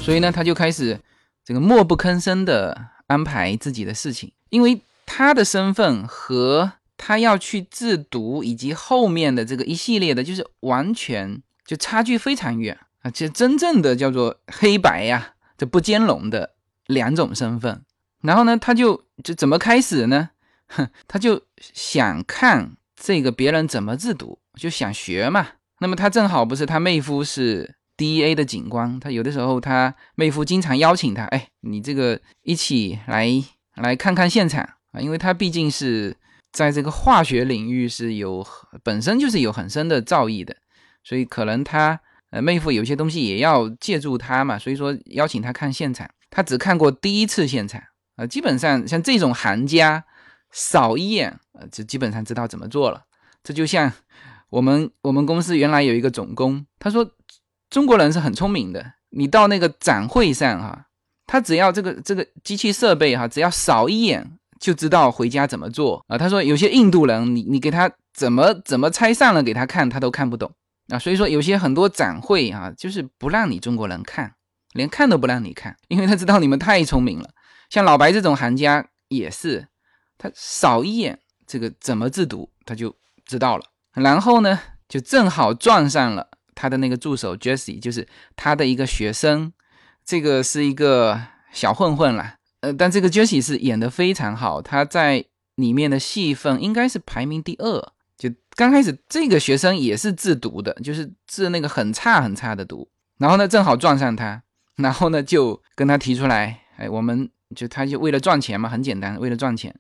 [0.08, 0.98] 所以呢，他就开始。
[1.44, 13.10] 这个默不吭声的安排自己的事情，因为他的身份和他要去制毒以及后面的这个一系列的，就是完全就差距非常远啊！
[13.10, 16.54] 这真正的叫做黑白呀，这不兼容的
[16.86, 17.82] 两种身份。
[18.20, 20.30] 然后呢，他就就怎么开始呢？
[20.66, 25.48] 哼， 他就想看这个别人怎么制毒，就想学嘛。
[25.80, 27.77] 那么他正好不是他妹夫是。
[27.98, 33.28] D A 的警官，他有的时候他妹夫经常邀请他，哎，你这个一起来
[33.74, 36.16] 来看看现场啊，因为他毕竟是
[36.52, 38.46] 在这个化学领域是有
[38.84, 40.54] 本身就是有很深的造诣的，
[41.02, 47.82] 所以可能他呃妹夫有些东西也要借助他嘛，所以说邀请他看现场，他只看过第一次现场
[48.14, 50.04] 啊，基本上像这种行家
[50.52, 53.02] 扫一眼呃就基本上知道怎么做了，
[53.42, 53.92] 这就像
[54.50, 57.10] 我们我们公司原来有一个总工，他说。
[57.70, 60.86] 中国人是很聪明的，你到那个展会上哈，
[61.26, 66.16] 他只要这个这个机器设备哈，只要扫一眼就知道回家怎么做啊。
[66.16, 70.50] 他说有些印度人，你你给他怎么怎么拆散了给他看，他都看不懂
[70.88, 70.98] 啊。
[70.98, 74.32] 所以说有些很多展会啊，就是不让你中国人看，
[74.72, 77.28] 连看都不让你看，因为他知道你们太聪明了。
[77.68, 79.68] 像老白这种行家也是，
[80.16, 86.28] 他扫一眼这个怎么制毒他就知道了，然后呢就正好撞上了。
[86.60, 89.52] 他的那个助手 Jesse 就是他的一个学生，
[90.04, 92.34] 这个是一个小混混啦。
[92.62, 97.92] 呃，但这个 Jesse 是演的非常好，他在里面的戏份应该是排名第二。
[98.16, 104.42] 就刚开始这个学生也是制毒的，就是制那个很差很差的毒，然后呢正好撞上他，
[104.74, 109.72] 然后呢就跟他提出来，哎，我们就他就为了赚钱嘛，很简单，为了赚钱，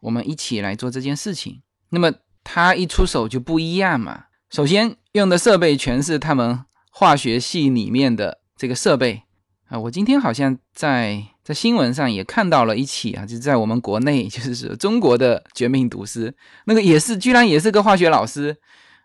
[0.00, 1.60] 我们一起来做这件事情。
[1.90, 2.10] 那么
[2.42, 4.24] 他一出手就不一样嘛。
[4.48, 9.22] 首先用的设备全是他们化学系里面的这个设备。
[9.68, 16.34] 啊，我今天好像在在新闻上也看到了一起啊，就在我们国内，就是中国的绝命毒师，
[16.66, 18.54] 那个也是居然也是个化学老师，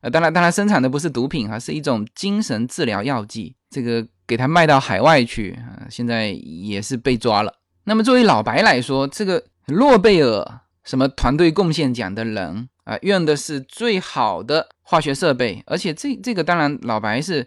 [0.02, 7.54] 呃，当然当然生产的不是毒品哈，是一种精神治疗药剂，这个给他卖到海外去啊，现在也是被抓了。
[7.86, 12.67] 那么作为老白来说，这个诺贝尔什么团队贡献奖的人。
[12.88, 17.45] 啊，用的是最好的化学设备，而且这这个当然老白是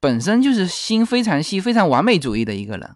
[0.00, 2.90] 本身就是心非常细、非常完美主义的一个人。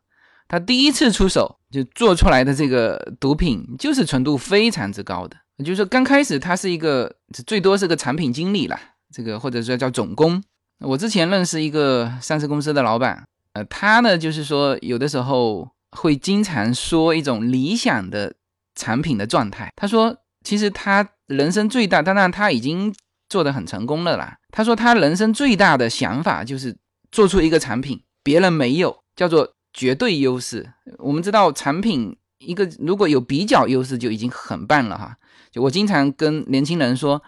[0.49, 5.37] 他第一次出手就做出来的这个毒品，就是纯度非常之高的。
[5.58, 7.15] 就是说刚开始他是一个
[7.46, 8.77] 最多是个产品经理啦，
[9.15, 10.42] 这个或者说叫总工。
[10.81, 18.35] 我之前认识一个上市公司的老板，呃，他呢就是说有的时候会经常说一种理想的
[18.77, 19.72] 产品的状态。
[19.74, 20.16] 他说。
[20.44, 22.94] 其实他人生最大，当然他已经
[23.29, 24.37] 做得很成功了啦。
[24.52, 26.77] 他说他人生最大的想法就是
[27.10, 30.72] 做出一个产品，别人没有，叫做绝对优势。
[30.98, 35.16] 我们知道产品一个如果有比较优势就已经很棒了哈。
[35.50, 37.20] 就我经常跟年轻人说，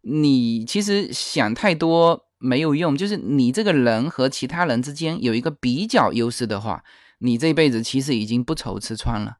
[0.00, 6.82] 你其实想太多没有用，就是你这个人和其他人之间有一个比较优势的话，
[7.20, 9.36] 你这辈子其实已经不愁吃穿了。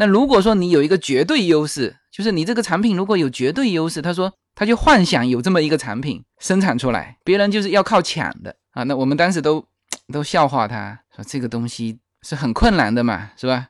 [0.00, 8.82] 那如果说你有一个绝对优势，就是你这个产品如果有绝对优势，他说他就幻想有这么一个产品生产出来，别人就是要靠抢的啊。
[8.84, 9.62] 那我们当时都
[10.10, 13.68] 都笑话他说这个东西是很困难的嘛，是吧？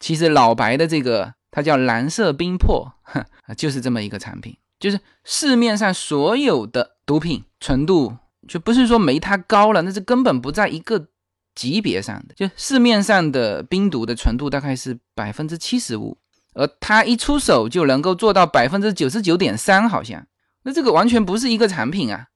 [0.00, 2.94] 其实老白的这个它叫蓝色冰魄，
[3.54, 4.56] 就是这么一个产品。
[4.80, 8.16] 就是市面上所有的毒品纯度，
[8.48, 11.08] 就不是说没它高了，那是根本不在一个
[11.56, 12.34] 级别上的。
[12.34, 16.16] 就市面上的冰毒的纯度大概是百分之七十五，
[16.54, 20.24] 而它一出手就能够做到百分之九十九点三，好像，
[20.62, 22.28] 那这个完全不是一个产品啊，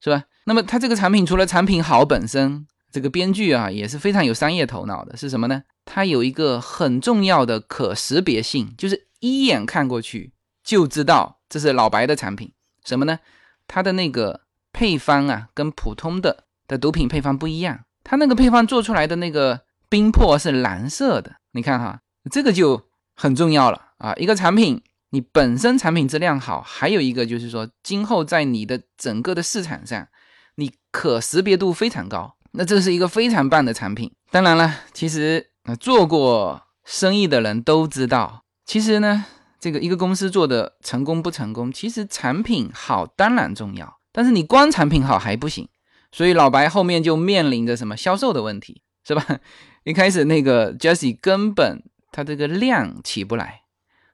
[0.00, 0.22] 是吧？
[0.44, 5.64] 那么它这个产品除了产品好本身，这个编剧啊也是非常有商业头脑的，是什么呢？
[5.84, 12.52] 它有一个很重要的可识别性，就是一眼看过去就知道这是老白的产品。
[12.84, 13.18] 什么呢？
[13.66, 17.85] 它的那个配方啊，跟普通的的毒品配方不一样。
[18.08, 21.36] 它那个配方做出来的那个冰魄是蓝色的。
[21.52, 22.00] 你看哈，
[22.30, 22.80] 这个就
[23.16, 24.14] 很重要了啊。
[24.14, 24.80] 一个产品，
[25.10, 30.06] 你本身产品质量好，还有一个就是说，今后在你的整个的市场上，
[30.54, 32.36] 你可识别度非常高。
[32.52, 34.12] 那这是一个非常棒的产品。
[34.30, 35.50] 当然了，其实。
[35.68, 39.24] 那做过生意的人都知道，其实呢，
[39.58, 45.68] 这个一个公司做的成功不成功，其实产品好当然重要，但是你光产品好还不行。
[46.12, 49.24] 所以老白后面就面临着什么销售的问题，是吧？
[49.84, 51.82] 一开始那个 Jesse 根本
[52.12, 53.62] 他这个量起不来，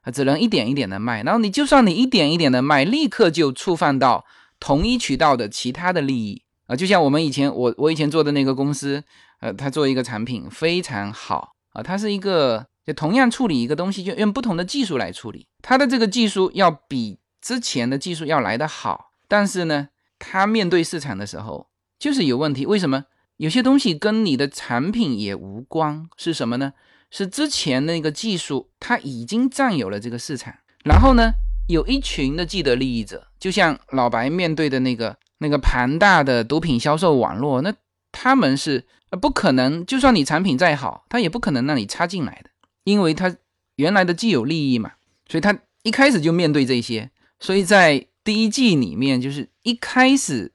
[0.02, 1.22] 他只能一点一点的卖。
[1.22, 4.24] 然后你就算你一点一点的卖，立刻就触犯到
[4.60, 9.04] 同一渠道的其他的利益啊，就像我们以前我我以前做的那个公司。
[9.42, 19.88] 呃，他做一个产品非常好啊，它是一个就同样处理一个东西，就用不同的技术来处理，它的这个技术要比之前的技术要来得好，但是呢，
[20.20, 21.66] 它面对市场的时候
[22.02, 22.66] 就是有问题。
[22.66, 23.04] 为什么？
[23.36, 26.72] 有些东西跟你的产品也无关，是什么呢？
[27.12, 30.52] 是之前那个技术它已经占有了这个市场，
[30.84, 31.30] 然后呢，
[31.68, 37.72] 有一群的既得利益者，就像老白面对的那个那个庞大的毒品销售网络，那
[38.10, 38.84] 他们是。
[39.20, 42.48] 不可能，就算你产品再好，他也不可能让你插进来的，
[42.84, 43.36] 因为他
[43.76, 44.92] 原来的既有利益嘛，
[45.28, 50.50] 所以他一开始就面对这些，所以在第一季里面，就是一开始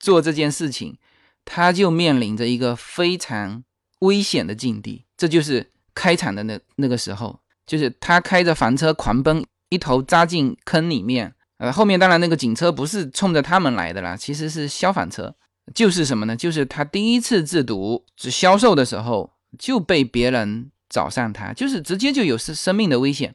[0.00, 0.98] 做这件事情，
[1.44, 3.62] 他就面临着一个非常
[4.00, 15.36] 危险的境地，这就是开场的那那个时候，就是他开着房车狂奔，一头扎进坑里面，呃，后面当然那个警车不是冲着他们来的啦，其实是消防车。
[15.72, 16.34] 就是什么呢？
[16.34, 23.32] 就是他第一次制毒只销售的时候就被别人找上他，就是直接就有生生命的危险。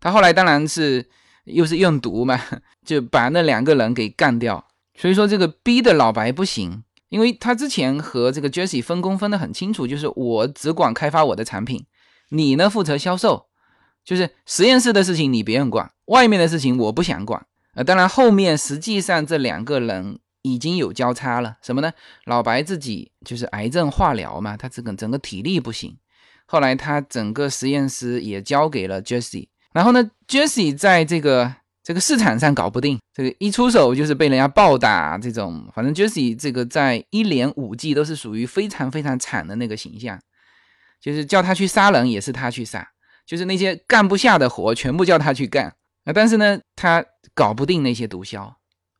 [0.00, 1.08] 他后来当然是
[1.44, 2.40] 又是用毒嘛，
[2.84, 4.66] 就把那两个人给干掉。
[4.96, 11.86] 所以说这个逼的老白不行，因为他之前和这个 Jesse 分工分得很清楚，就是我只管开发我的产品，
[12.30, 13.46] 你呢负责销售，
[14.04, 17.46] 就是实验室的事情你别人管，外面的事情我不想管。
[17.74, 20.18] 呃，当然后面实际上这两个人。
[20.48, 21.92] 已经有交叉了，什么呢？
[22.24, 25.98] 老白自己就是癌症化疗嘛，他整个整个体力不行。
[26.46, 31.52] 后来他整个实验室也交给了 Jesse，然后呢，Jesse 在这个
[31.86, 40.18] 这个市场上搞不定，这个一出手就是被人家暴打，这种反正 Jesse 这个在一连五季都是属于非常非常惨的那个形象，
[41.00, 42.88] 就是叫他去杀人也是他去杀，
[43.24, 45.72] 就是那些干不下的活全部叫他去干
[46.04, 46.12] 啊。
[46.12, 48.54] 但是呢，他搞不定那些毒枭，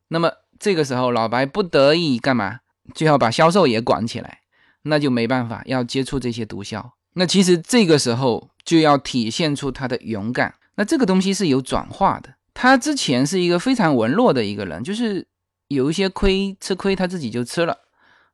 [0.07, 0.31] 那么。
[0.59, 2.61] 这个时候，老白不得已干嘛？
[2.95, 4.39] 就要把销售也管起来，
[4.81, 6.83] 那就没办法，要接触这些毒枭。
[7.13, 10.55] 那其实这个时候就要体现出他的勇敢。
[10.73, 12.33] 那这个东西是有转化的。
[12.57, 15.27] 他之前是一个非常文弱的一个人，就是
[15.67, 17.77] 有一些亏吃亏他自己就吃了，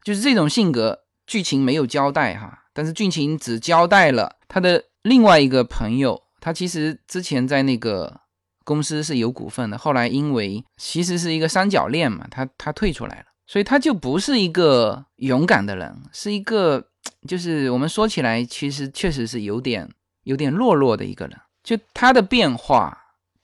[0.02, 1.04] 就是这种性格。
[1.28, 8.22] 剧情没有交代哈，但是剧情只交代了他的另外一个朋友，他其实之前在那个。
[8.66, 16.82] 公司是有股份的，后来因为其实是一个三角恋嘛，他他退出来了，所以他就不是一个勇敢的人，是一个
[17.28, 19.90] 就是我们说起来其实确实是有点
[20.24, 21.38] 有点懦弱的一个人。
[21.62, 22.98] 就他的变化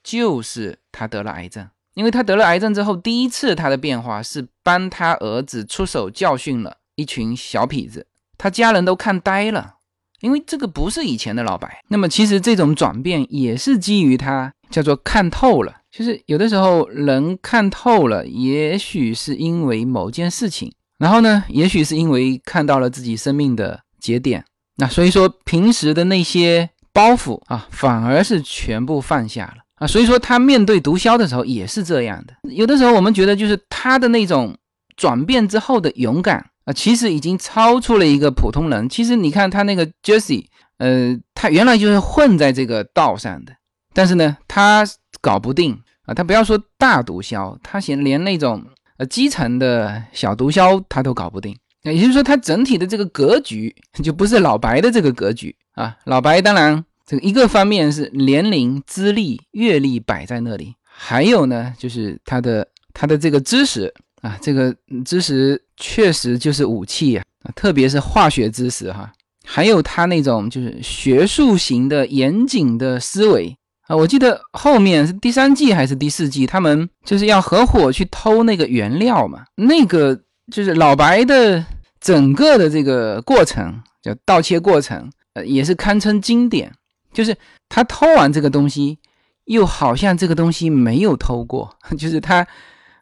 [0.03, 9.75] 就是他得了癌症，因为他得了癌症之后，第一次他的变化是帮他儿子出手教训了一群小痞子，他家人都看呆了，
[10.21, 11.81] 因为这个不是以前的老白。
[11.89, 14.53] 那么其实这种转变也是基于他。
[14.69, 24.45] 叫做看透了，就是有的时候人看透了，也许是因为某件事情，然后呢，也许是因为看到了自己生命的节点，
[24.75, 29.87] 那所以说平时的那些包袱啊，反而是全部放下了啊。
[29.87, 32.33] 所以说他面对毒枭的时候也是这样的。
[32.51, 34.55] 有的时候我们觉得就是他的那种
[34.95, 38.87] 转变之后的勇敢啊，其实已经超出了一个普通人。
[38.87, 40.45] 其实你看他那个 Jesse，
[40.77, 43.53] 呃，他原来就是混在这个道上的。
[43.93, 44.85] 但是呢，他
[45.19, 46.13] 搞不定啊！
[46.13, 48.63] 他不要说大毒枭，他嫌连那种
[48.97, 51.57] 呃基层的小毒枭他都搞不定。
[51.83, 55.95] 也就是说，他整体的这个格局就不是老白的这个格局啊。
[56.05, 63.91] 老白当然这一个方面是年龄、资历、阅历摆在那里，还有呢，就是他的他的这个知识
[64.21, 67.23] 啊，这个知识确实就是武器啊，
[67.55, 69.11] 特别是化学知识哈。
[69.43, 73.57] 还有他那种就是学术型的严谨的思维
[73.87, 80.15] 啊，我记得后面是第三季还是第四季，他们就是要合伙去偷那个原料嘛，那个
[80.51, 81.65] 就是老白的
[81.99, 86.71] 整个的这个过程叫盗窃过程，呃，也是堪称经典。
[87.13, 87.35] 就是
[87.67, 88.97] 他偷完这个东西，
[89.45, 92.45] 又好像这个东西没有偷过， 就是他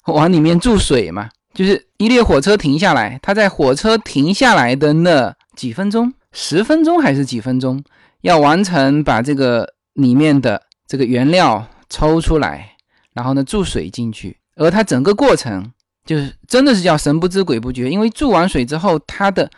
[0.05, 6.14] 往里面注水嘛，就是一列火车停下来，他在火车停下来的那几分钟。
[6.34, 7.84] 十分钟还是几分钟，
[8.22, 12.76] 要完成把这个里面的这个原料抽出来，
[13.14, 15.72] 然后呢注水进去，而它整个过程
[16.05, 19.49] 就是真的是叫神不知鬼不觉，因为注完水之后，它的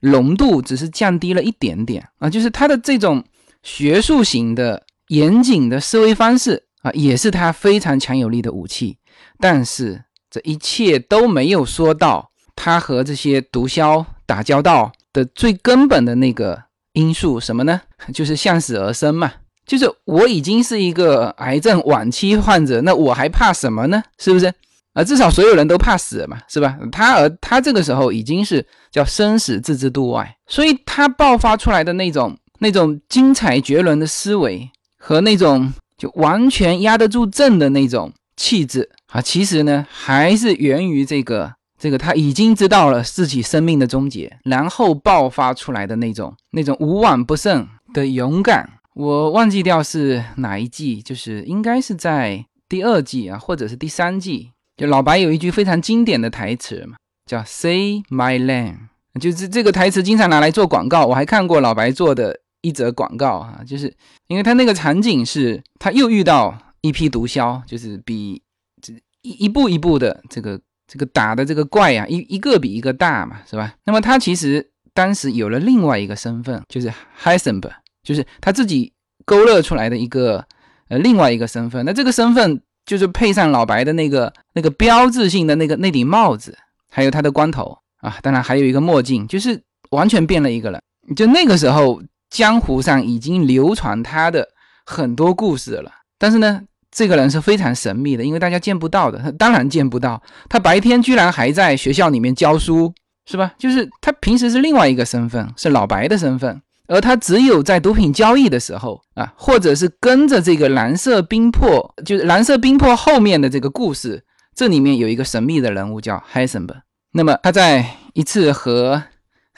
[0.00, 3.24] 浓度只是降低了一点点啊，就是它的这种
[3.66, 8.98] 学术型的严谨的思维方式啊，也是他非常强有力的武器。
[9.40, 14.92] 但是这一切都没有说到他和这些毒枭打交道。
[15.16, 16.62] 的最根本的那个
[16.92, 17.80] 因素什么呢？
[18.12, 19.32] 就是向死而生嘛。
[19.64, 24.02] 就是我已经是一个癌症晚期患者，那我还怕什么呢？
[24.18, 24.52] 是不是？
[24.92, 26.76] 啊，至少所有人都怕死嘛，是吧？
[26.92, 41.54] 他而他这个时候已经是叫生死置之度外，所以他爆发出来的那种那种精彩绝伦的思维和那种就完全压得住阵的那种气质啊，其实呢还是源于这个。
[41.78, 54.52] 这个他已经知道了自己生命的终结，然后爆发出来的那种那种无往不胜的勇敢，我忘记掉是哪一季，就是应该是在第二季啊，或者是第三季。
[54.78, 56.96] 就老白有一句非常经典的台词嘛，
[57.26, 58.88] 叫 “Say my name”，
[59.20, 61.04] 就是这个台词经常拿来做广告。
[61.04, 63.94] 我还看过老白做的一则广告啊，就是
[64.28, 68.42] 因为他那个场景是他又遇到一批毒枭，就是比
[68.82, 68.92] 这
[69.22, 70.60] 一一步一步的这个。
[70.88, 73.74] 这个打的这个怪呀，一一个比一个大嘛，是吧？
[73.86, 74.64] 那么他其实
[74.94, 76.88] 当时有了另外一个身份，就是
[77.20, 77.72] Heisenberg，
[78.04, 78.92] 就是他自己
[79.24, 80.46] 勾勒出来的一个
[80.88, 81.84] 呃另外一个身份。
[81.84, 86.56] 那这个身份就是配上老白的那个那个标志性的那个那顶帽子，
[86.88, 89.60] 还有他的光头啊，当然还有一个墨镜，就是
[89.90, 90.80] 完全变了一个人。
[91.16, 92.00] 就那个时候，
[92.30, 94.48] 江湖上已经流传他的
[94.84, 96.62] 很多故事了，但是呢。
[96.88, 100.22] 这个人是非常神秘的，因为大家见不到的，他当然见不到。
[100.48, 102.90] 他白天居然还在学校里面教书，
[103.26, 103.52] 是吧？
[103.58, 114.24] 就是他平时是另外一个身份，是老白的身份，而他只有在毒品交易的时候啊，或者是跟着这个蓝色冰魄，就是蓝色冰魄后面的这个故事，
[114.54, 116.80] 这里面有一个神秘的人物叫 Heisenberg。
[117.12, 119.02] 那么他在一次和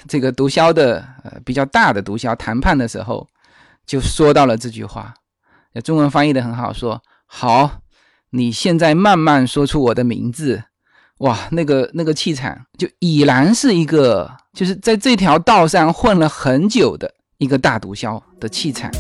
[0.07, 3.27] 这个毒枭的呃比较大的毒枭谈判的时候，
[3.87, 5.15] 就说到了这句话，
[5.83, 7.03] 中文翻译的很好，说。
[7.31, 7.83] 好，
[8.31, 10.65] 你现在慢慢说出我的名字，
[11.19, 18.91] 哇，那个那个气场就已然是一个，就是在这条道上混了很久的一个大毒枭的气场。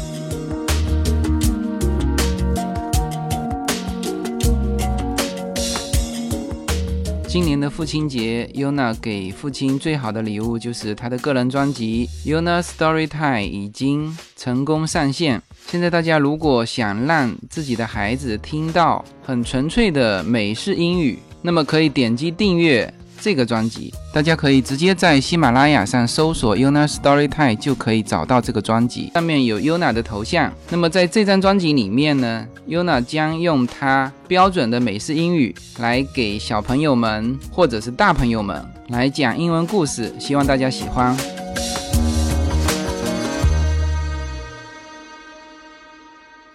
[7.28, 15.42] 今年的父亲节，Yuna 给父亲最好的礼物就是他的个人专辑《Yuna Story Time》已经成功上线。
[15.66, 22.90] 现在大家如果想让自己的孩子听到很纯粹的美式英语，那么可以点击订阅。
[23.20, 30.52] 这个专辑，大家可以直接在喜马拉雅上搜索 Yuna Story Time 就可以找到这个专辑，上面有 Yuna 的头像。
[30.70, 41.16] 那么在这张专辑里面呢，Yuna 将用她标准的美式英语来给小朋友们或者是大朋友们来讲英文故事，希望大家喜欢。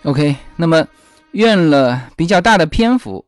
[0.04, 0.86] OK，那么
[1.32, 3.24] 用了比较大的篇幅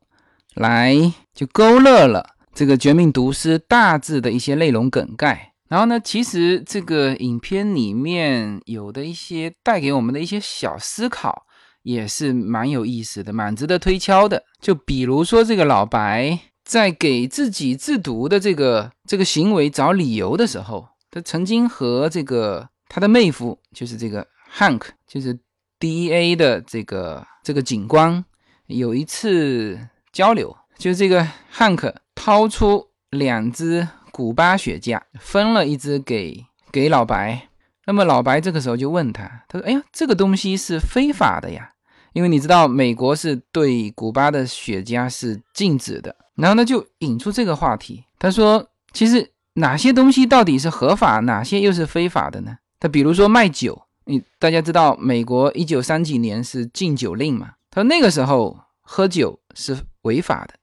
[0.53, 2.34] 来就勾勒了。
[2.55, 11.45] 这个《绝命毒师》大致的一些内容梗概，然后呢，其实这个影片里面有的一些带给我们的一些小思考，
[11.83, 14.41] 也是蛮有意思的，蛮值得推敲的。
[14.61, 24.25] 就比如说，这个老白在给自己制毒的这个这个行为找理由的时候，他曾经和这个他的妹夫，就是这个
[24.57, 25.37] Hank，就是
[25.77, 28.23] DEA 的这个这个警官，
[28.67, 29.77] 有一次
[30.13, 31.95] 交流，就这个汉克。
[32.15, 37.49] 掏出两支古巴雪茄，分了一支给给老白。
[37.85, 41.73] 那么老白这个时候就问他，他说：“哎呀，这个东西是非法的呀，
[42.13, 48.05] 因为你知道美国是对古巴的雪茄是禁止的。”然后呢，就引出这个话题。
[48.17, 52.57] 他说：“其实哪些东西到底是合法，哪些又是非法的呢？
[52.79, 57.51] 他比如说卖酒，你大家知道美国一九三几年是禁酒令嘛？
[57.69, 60.55] 他说那个时候喝酒是违法的，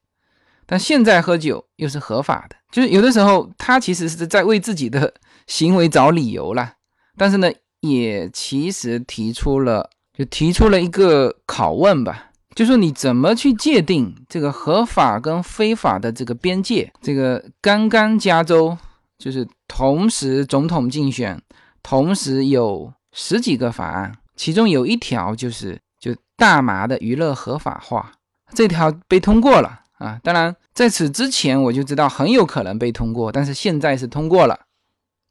[0.66, 2.56] 但现在喝酒又是合法的。
[2.70, 5.12] 就是有的时候他其实是在为自己的
[5.46, 6.74] 行为找理由了，
[7.16, 7.50] 但是呢，
[7.80, 16.92] 也其实提出了就提出了一个拷问吧，就说你怎么去界定这个合法跟非法的这个边界？
[17.02, 18.76] 这个刚刚加州
[19.18, 21.40] 就是同时总统竞选，
[21.82, 26.14] 同时有十几个法案，其中有一条就是就。
[26.34, 28.10] 大麻的娱乐合法化
[28.52, 30.20] 这条被通过了啊！
[30.22, 34.58] 当然，在此之前我就知道很有可能被通过，但是现在是通过了。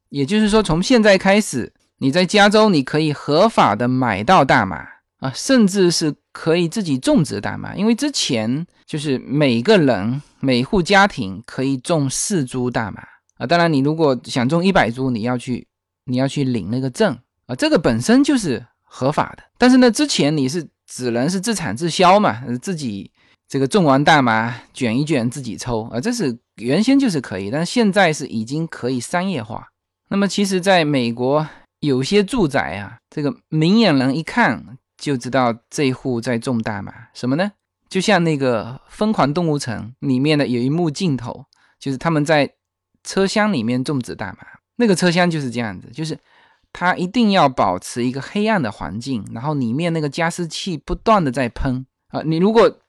[0.09, 4.77] 也就是说，从现在开始，你在加州你可以合法的买到大麻
[5.19, 7.75] 啊，甚至是可以自己种植大麻。
[7.75, 13.03] 因为之前就是每个人每户家庭可以种四株大麻
[13.37, 13.45] 啊。
[13.45, 15.67] 当然，你如果想种一百株，你要去
[16.05, 19.43] 你要去领那个证啊，这个本身就是合法的。
[19.57, 20.67] 但是呢，之前你是。
[20.93, 23.09] 只能是自产自销嘛，自己
[23.51, 29.67] 这个种完大麻卷一卷自己抽啊，这是原先就是可以，但是现在是已经可以商业化。
[30.07, 31.45] 那么其实，在美国
[31.81, 37.51] 有些住宅啊，这个明眼人一看就知道这户在种大麻，什么呢？
[37.89, 41.45] 就像那个《疯狂动物城》里面的有一幕镜头，
[41.77, 42.49] 就是他们在
[43.03, 44.47] 车厢里面种植大麻，
[44.77, 46.17] 那个车厢就是这样子，就是。
[46.73, 52.21] 它一定要保持一个黑暗的环境，然后里面那个加湿器不断的在喷啊。
[52.23, 52.79] 你如果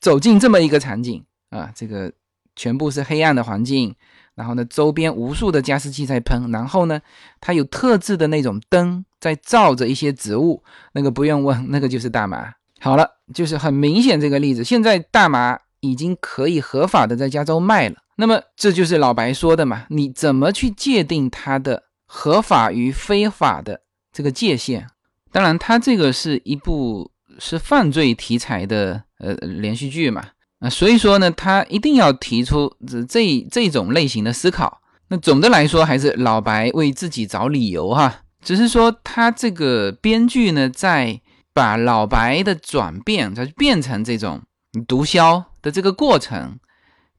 [0.00, 2.12] 走进这么一个场景啊，这个
[2.54, 3.94] 全部是黑暗的环境，
[4.34, 7.00] 然后呢，周边无数的加湿器在喷，然后呢，
[7.40, 12.52] 它有特制的那种灯在照着一些植物，那个不用问， 那个就是大麻。
[12.80, 17.96] 好了，就是很明显这个例子，现在大麻已经可以合法的在加州卖了。
[18.16, 21.84] 那么这就是老白说的嘛，你怎么去界定它的？
[22.08, 23.80] 合法与非法的
[24.12, 24.86] 这个界限，
[25.32, 30.22] 当然，它这个是一部是犯罪题材的呃连续剧嘛，
[30.60, 34.80] 啊，所以说呢，他一定要提出这这这种类型的思考。
[35.08, 41.20] 那总的来说，还是老白为自己找理由哈，只是说他这个编剧呢，在
[41.52, 44.42] 把老白的转变，他变成这种
[44.86, 46.58] 毒枭的这个过程，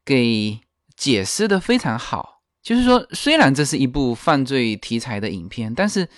[0.03, 0.59] 给
[0.95, 2.41] 解释的非常好。
[2.61, 6.09] 就是说，虽然这是一部犯罪题材的影片，但是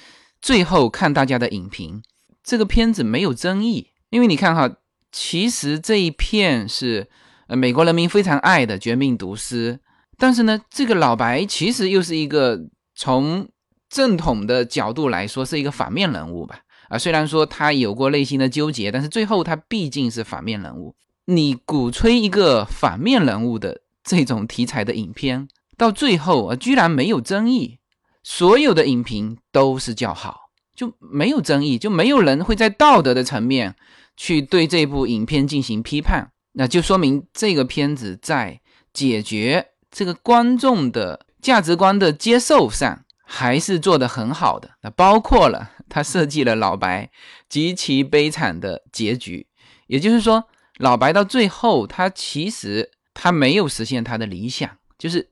[0.41, 2.01] 最后看大家的影评，
[2.43, 3.91] 这个片子没有争议。
[4.09, 4.67] 因为你看哈，
[5.11, 7.07] 其实这一片是
[7.47, 9.73] 呃美国人民非常爱的《绝命毒师》，
[10.17, 12.59] 但是呢，这个老白其实又是一个
[12.95, 13.47] 从
[13.89, 16.59] 正统的角度来说是一个反面人物吧？
[16.89, 20.95] 啊，虽然说他有过内心的纠结，但是最后他毕竟是反面人物。
[21.25, 25.47] 你鼓吹一个反面人物的这种题材的影片。
[25.77, 27.77] 到最后啊，居然没有争议，
[28.21, 33.75] 所有的影评都是叫好，就没有争议，就没有人会在道德的层面
[34.19, 38.59] 去对这部影片进行批判，那就说明这个片子在
[38.91, 44.71] 解决这个观众的价值观的接受上还是做得很好的。
[44.81, 47.09] 那包括了他设计了老白
[47.47, 49.47] 极其悲惨的结局，
[49.87, 50.43] 也就是说，
[50.79, 55.29] 老白到最后他其实他没有实现他的理想，就是。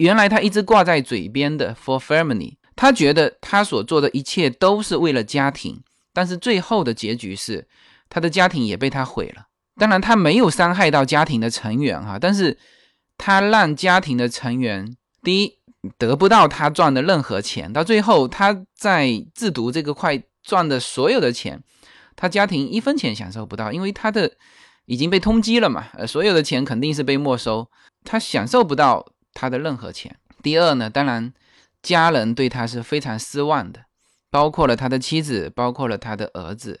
[0.00, 5.78] 原来他一直挂在嘴边的 for family，他觉得他所做的一切都是为了家庭，
[6.14, 7.68] 但是最后的结局是
[8.10, 9.46] 他的家庭也被他毁了。
[9.76, 12.58] 当然，他没有伤害到家庭的成员哈，但是
[13.16, 15.54] 他让家庭的成员第一
[15.96, 21.62] 得不到他赚的任何钱，到最后他在制毒这个块赚的所有的钱，
[22.14, 24.30] 他家庭一分钱享受不到，因为他的
[24.84, 27.70] 已经被通缉了嘛，呃，所有的钱肯定是被没收，
[28.04, 29.06] 他享受不到。
[29.32, 30.16] 他的任何钱。
[30.42, 31.32] 第二呢，当然
[31.80, 33.84] 家人对他是非常失望的，
[34.28, 36.80] 包括了他的妻子，包括了他的儿子。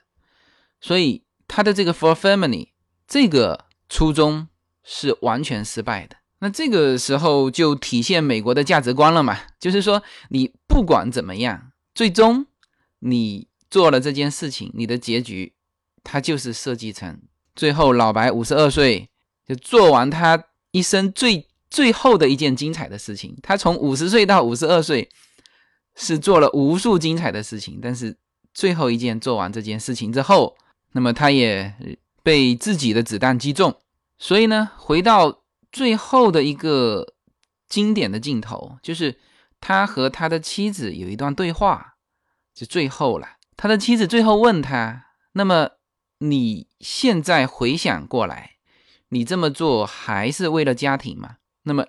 [0.80, 2.68] 所以他的这个 for family
[3.06, 4.48] 这个初衷
[4.82, 6.16] 是完全失败的。
[6.40, 9.38] 那这个时候就体现美国的价值观了嘛？
[9.58, 12.46] 就是说，你不管怎么样，最终
[13.00, 15.54] 你做了这件事情，你的结局
[16.02, 17.20] 他就是设计成
[17.54, 19.10] 最后老白五十二岁
[19.46, 21.46] 就做完他一生最。
[21.72, 25.08] 最后的一件精彩的事情，他从五十岁到五十二岁
[25.94, 28.16] 是做了无数精彩的事情，但是
[28.52, 30.56] 最后一件做完这件事情之后，
[30.92, 33.80] 那么他也被自己的子弹击中。
[34.18, 37.14] 所以呢，回到最后的一个
[37.68, 39.18] 经典的镜头，就是
[39.60, 41.94] 他和他的妻子有一段对话，
[42.54, 43.36] 就最后了。
[43.56, 45.70] 他的妻子最后问他：“那么
[46.18, 48.52] 你现在回想过来，
[49.10, 51.86] 你这么做还是为了家庭吗？”那么，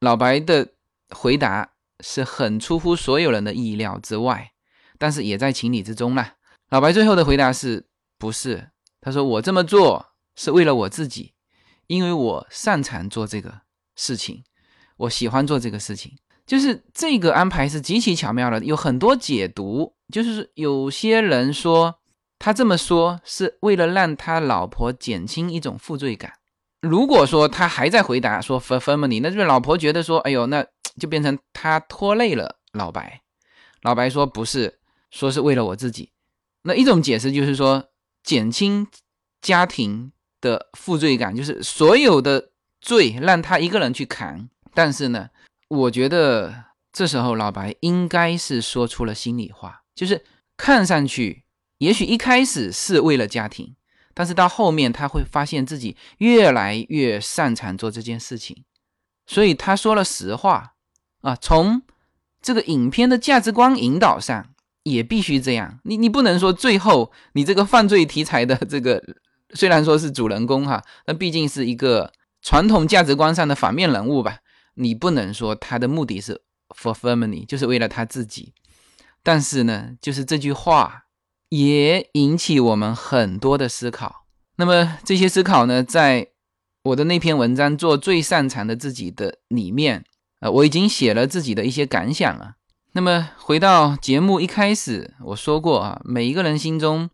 [0.00, 0.68] 老白的
[1.10, 4.52] 回答是很出乎所有人的意料之外，
[4.98, 6.36] 但是也在情理之中啦。
[6.70, 7.86] 老白最后的回答是
[8.20, 8.68] 不是？
[9.00, 11.32] 他说：“我这么做是为了我自己，
[11.86, 13.62] 因为我擅长做这个
[13.96, 14.44] 事情，
[14.98, 16.12] 我喜欢做这个事情。
[16.46, 19.94] 就是这个安排是极其巧妙的，有很多解读。
[20.12, 22.00] 就是有些人说
[22.38, 26.34] 他这么说是为了让他老婆减轻一种负罪感。
[26.82, 30.66] 如果说他还在回答说 for family，那就是老婆觉得说，哎呦，那
[31.00, 33.22] 就变成他拖累了老白。
[33.80, 36.12] 老白说不是，说是为了我自己。
[36.62, 37.89] 那一种解释就是说
[38.30, 38.86] 减轻
[39.42, 44.48] 家庭的负罪感，就是所有的罪让他一个人去扛。
[44.72, 45.30] 但是呢？
[45.66, 50.24] 我觉得这时候老白应该是说出了心里话，就是
[50.56, 51.42] 看上去
[51.78, 53.74] 也许一开始是为了家庭，
[54.14, 58.62] 但是到后面他会发现自己越来越擅长做这件事情，
[59.26, 60.74] 所以他说了实话
[61.22, 61.34] 啊。
[61.34, 61.82] 从
[62.40, 69.02] 这个影片的价值观引导上也必须这样，你你不能说最后你这个犯罪题材的这个
[69.54, 74.38] 虽然说是主人公哈，那毕竟是一个传统价值观上的反面人物吧。
[74.74, 78.54] 你不能说他的目的是 for family，就是为了他自己。
[79.22, 81.04] 但是呢，就是这句话
[81.50, 84.24] 也引起我们很多的思考。
[84.56, 86.28] 那么这些思考呢，在
[86.84, 90.04] 我的那篇文章《做最擅长的自己》的里面，
[90.40, 92.54] 呃，我已经写了自己的一些感想了。
[92.92, 97.08] 那么回到节目一开始，我说过啊，每一个人心中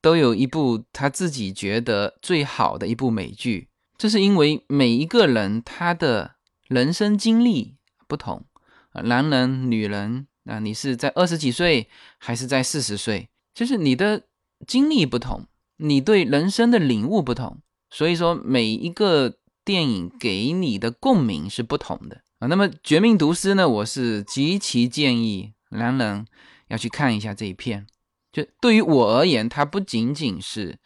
[0.00, 6.32] 都有一部他自己觉得最好的一部美剧，这是因为每一个人他的。
[6.66, 7.76] 人生经历
[8.08, 8.46] 不同，
[8.92, 13.28] 啊男人、女人啊，你是在二十几岁还是在四十岁？
[13.54, 14.22] 就是你的
[14.66, 15.46] 经历不同，
[15.76, 17.58] 你对人生的领悟不同，
[17.90, 22.48] 所以说每一个电影给你的共鸣是不同的啊。
[22.48, 26.26] 那么《绝命毒师》呢，我是极其建议男人
[26.68, 27.86] 要去看一下这一片。
[28.32, 30.78] 就对于我而言，它不仅仅是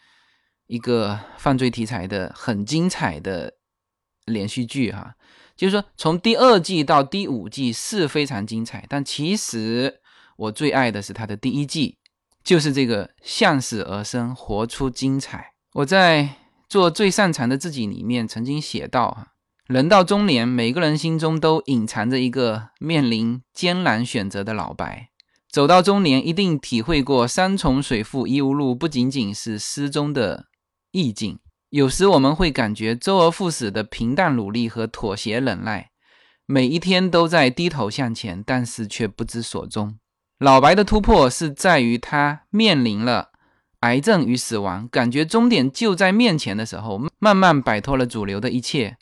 [0.67, 3.55] 一个犯罪题材的很精彩的
[4.27, 5.15] 连续剧哈。
[5.57, 10.01] 就是说，从第二季到第五季是非常精彩，但其实
[10.37, 11.99] 我最爱的是它的第一季，
[12.45, 15.55] 就是这个向死而生，活出精彩。
[15.73, 16.37] 我在
[16.69, 19.33] 做最擅长的自己里面曾经写到哈，
[19.69, 25.11] 人到中年，每个人心中都隐藏着一个面临艰难选择的老白。
[25.51, 30.47] 走到中年，一定体会过山重水复疑无路，不仅仅是诗中的
[30.93, 31.39] 意境。
[31.69, 35.91] 有时我们会感觉周而复始的平淡努力和妥协忍耐，
[36.47, 39.99] 每一天都在低头向前，但是却不知所终。
[40.39, 43.33] 老白的突破是在于他面临了
[43.81, 48.97] 癌症与死亡，感觉终点就在面前的时候，慢慢摆脱了主流的一切，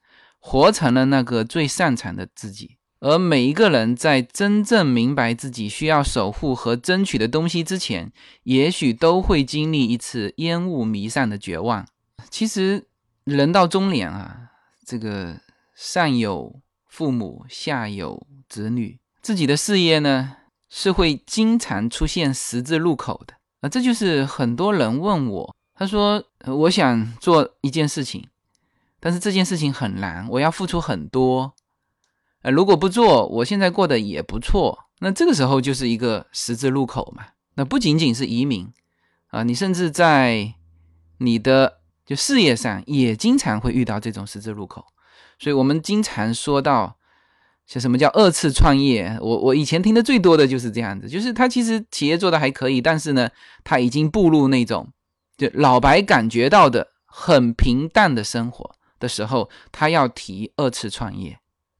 [0.46, 2.76] 活成了那个最擅长的自己。
[3.00, 8.12] 而每一个人在真正明白自己需要守护和争取的东西之前，
[8.44, 11.84] 也许都会经历一次烟雾弥散的绝望。
[12.30, 12.86] 其实
[13.24, 14.52] 人到中年啊，
[14.86, 15.36] 这个
[15.74, 20.36] 上有父母，下有子女，自己的事业呢
[20.70, 23.68] 是会经常出现十字路口的啊。
[23.68, 28.26] 这就是很多人问我，他说我想做一件事情，
[29.00, 31.54] 但是这件事情很难，我要付出很多。
[32.42, 34.86] 呃，如果不做，我现在过得也不错。
[35.00, 37.26] 那这个时候就是一个十字路口嘛。
[37.54, 38.68] 那不仅仅是移民
[39.28, 40.54] 啊，你甚至在
[41.18, 41.80] 你的。
[42.06, 44.84] 就事业上也经常会遇到这种十字路口，
[45.40, 46.96] 所以我们经常说到，
[47.66, 49.18] 像什么叫二次创业？
[49.20, 53.28] 我我以前听的最多的就是这样子，就是他其实企业做的还可以，但是呢，
[53.64, 54.92] 他已经步入那种
[55.36, 61.38] 就老白感觉到的很平淡的生活的时候，他要提二次创业，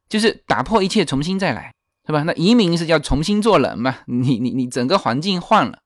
[0.09, 1.75] 就是打破一切，重新再来，
[2.07, 2.23] 是吧？
[2.23, 3.99] 那移民是叫重新做人嘛？
[4.07, 5.81] 你你你整个环境换了，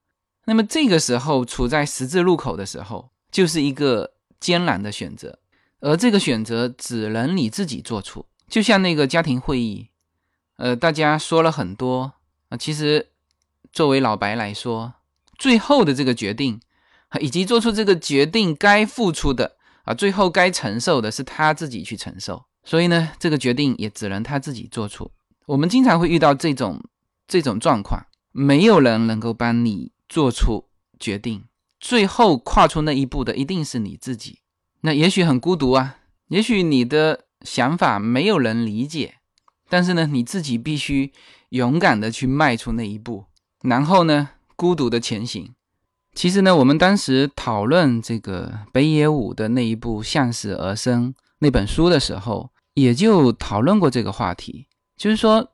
[0.47, 4.13] 那么这个时候处在十字路口的时候，就是一个。
[4.41, 5.39] 艰难的选择，
[5.81, 8.25] 而这个选择只能你自己做出。
[8.49, 9.91] 就像那个家庭会议，
[10.57, 12.15] 呃，大家说了很多
[12.49, 12.57] 啊。
[12.57, 13.11] 其实，
[13.71, 14.95] 作为老白来说，
[15.39, 16.59] 最后的这个决定，
[17.21, 19.59] 以及做出这个决定该付出的
[19.95, 22.45] 最后该承受的是他自己去承受。
[22.65, 25.11] 所以呢，这个决定也只能他自己做出。
[25.47, 26.83] 我们经常会遇到这种
[27.27, 30.67] 这种状况，没有人能够帮你做出
[30.99, 31.45] 决定。
[31.81, 34.41] 最后跨出那一步的一定是你自己，
[34.83, 35.97] 那也许很孤独啊，
[36.29, 39.15] 也许你的想法没有人理解，
[39.71, 41.13] 但是呢，你自己必须
[41.49, 43.25] 勇敢的去迈出那一步，
[43.63, 45.55] 然后呢，孤独的前行。
[46.15, 55.53] 其实呢，我们当时讨论这个北野武的那一部《向死而生》那本书的时候，也就讨论过这个话题，就是说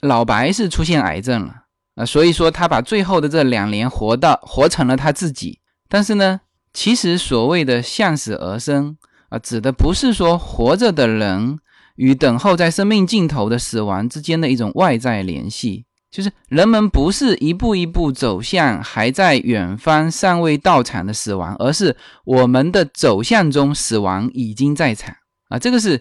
[0.00, 1.56] 老白是出现癌症了。
[1.94, 6.40] 啊，所以说他把最后的这两年活到活成了他自己，但是呢，
[6.72, 8.96] 其实所谓的向死而生
[9.28, 11.58] 啊，指的不是说活着的人
[11.96, 25.16] 与等候在生命尽头的死亡之间的一种外在联系，就是人们不是一步一步走向还在远方尚未到场的死亡，而是我们的走向中死亡已经在场
[25.48, 25.58] 啊。
[25.58, 26.00] 这个是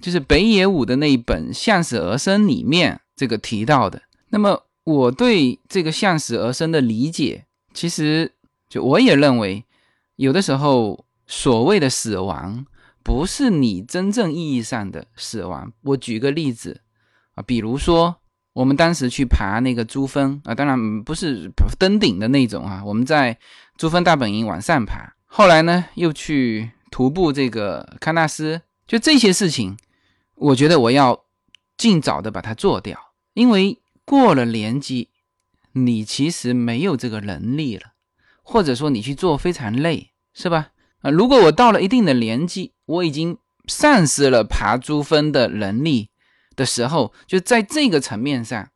[0.00, 4.02] 就是北野武的那一本《向死而生》里面这个提到的。
[4.30, 7.46] 那么我对这个向死而生的理解。
[7.72, 8.32] 其实，
[8.68, 9.64] 就我也认为，
[10.16, 12.66] 有的时候所谓的死亡，
[13.02, 15.72] 不是你真正意义上的死亡。
[15.82, 16.82] 我举个例子
[17.34, 18.16] 啊，比如说
[18.52, 23.38] 我们当时去爬那个珠峰啊，当然不是登顶的那种啊，我们在
[23.76, 29.76] 珠峰大本营往上爬，后来呢又去徒步这个喀纳斯，就这些事情，
[30.34, 31.24] 我觉得我要
[31.76, 32.98] 尽早的把它做掉，
[33.34, 35.08] 因为过了年纪。
[35.74, 37.92] 你其实没有这个能力了，
[38.42, 40.68] 或者说你去做非常累，是吧？
[41.00, 46.10] 啊，如果我到了一定的年纪，我已经丧失了爬珠峰的能力
[46.56, 48.68] 的时候，就在这个层面上，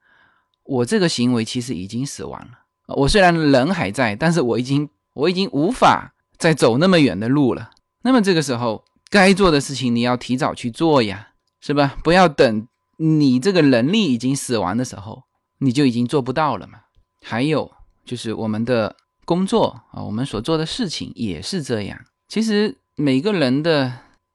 [0.64, 2.60] 我这个行为其实已经死亡了。
[2.96, 7.70] 我虽然人还在，但是我已经我已经无法再走那么远的路了。
[8.02, 11.28] 那么这个时候该做的事情你要提早去做呀，
[11.60, 11.96] 是吧？
[12.04, 12.68] 不要等
[12.98, 15.24] 你这个能力已经死亡的时候，
[15.58, 16.80] 你就已经做不到了嘛。
[17.22, 17.72] 还有
[18.04, 21.98] 就是我们的工作啊，我们所做的事情也是这样。
[22.28, 23.92] 其实每个人的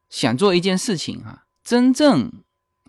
[0.09, 2.31] 想做一件事情啊，真正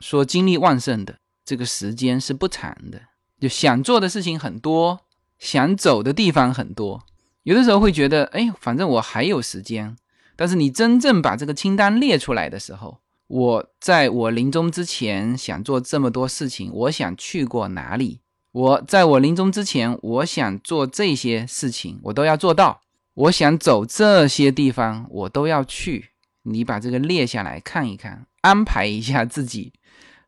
[0.03, 3.01] 说精力旺盛的这个时间是不长的。
[3.41, 5.01] 就想做的事情很多，
[5.39, 7.03] 想走的地方很多，
[7.45, 9.97] 有的时候会觉得，哎，反正我还有时间。
[10.37, 12.99] 但是你真正把这个清单列出来的时候，
[13.29, 18.21] 我在我临终之前想做这么多事情，我想去过哪里？
[18.53, 22.81] 我在我临终之前，我想做这些事情，我都要做到。
[23.15, 26.11] 我想走这些地方，我都要去。
[26.45, 29.73] 你把这个列下来看一看，安排一下自己，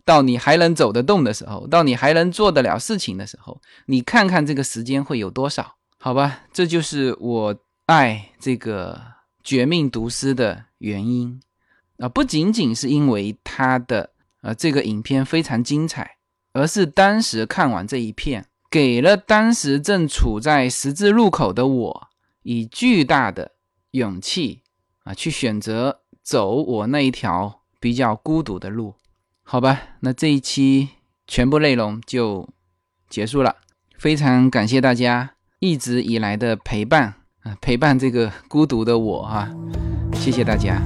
[0.05, 5.77] 到你还能走得动的时候，到你还能做得了事情的时候，你看看这个时间会有多少？
[5.99, 8.95] 好吧，这就是我爱这个
[9.43, 11.41] 《绝命毒师》的原因
[11.99, 14.11] 啊，不仅仅是因为他的
[14.43, 16.13] 呃这个影片非常精彩。
[16.57, 22.09] 而是当时看完这一片，给了当时正处在十字路口的我
[22.45, 23.51] 以巨大的
[23.91, 24.63] 勇气
[25.03, 28.95] 啊，去选择走我那一条比较孤独的路。
[29.47, 30.89] 好吧，那这一期
[31.27, 32.49] 全部内容就
[33.09, 33.57] 结束了，
[33.97, 39.49] 非常感谢大家一直以来的陪伴啊，陪伴这个孤独的我哈，
[40.15, 40.81] 谢谢大家。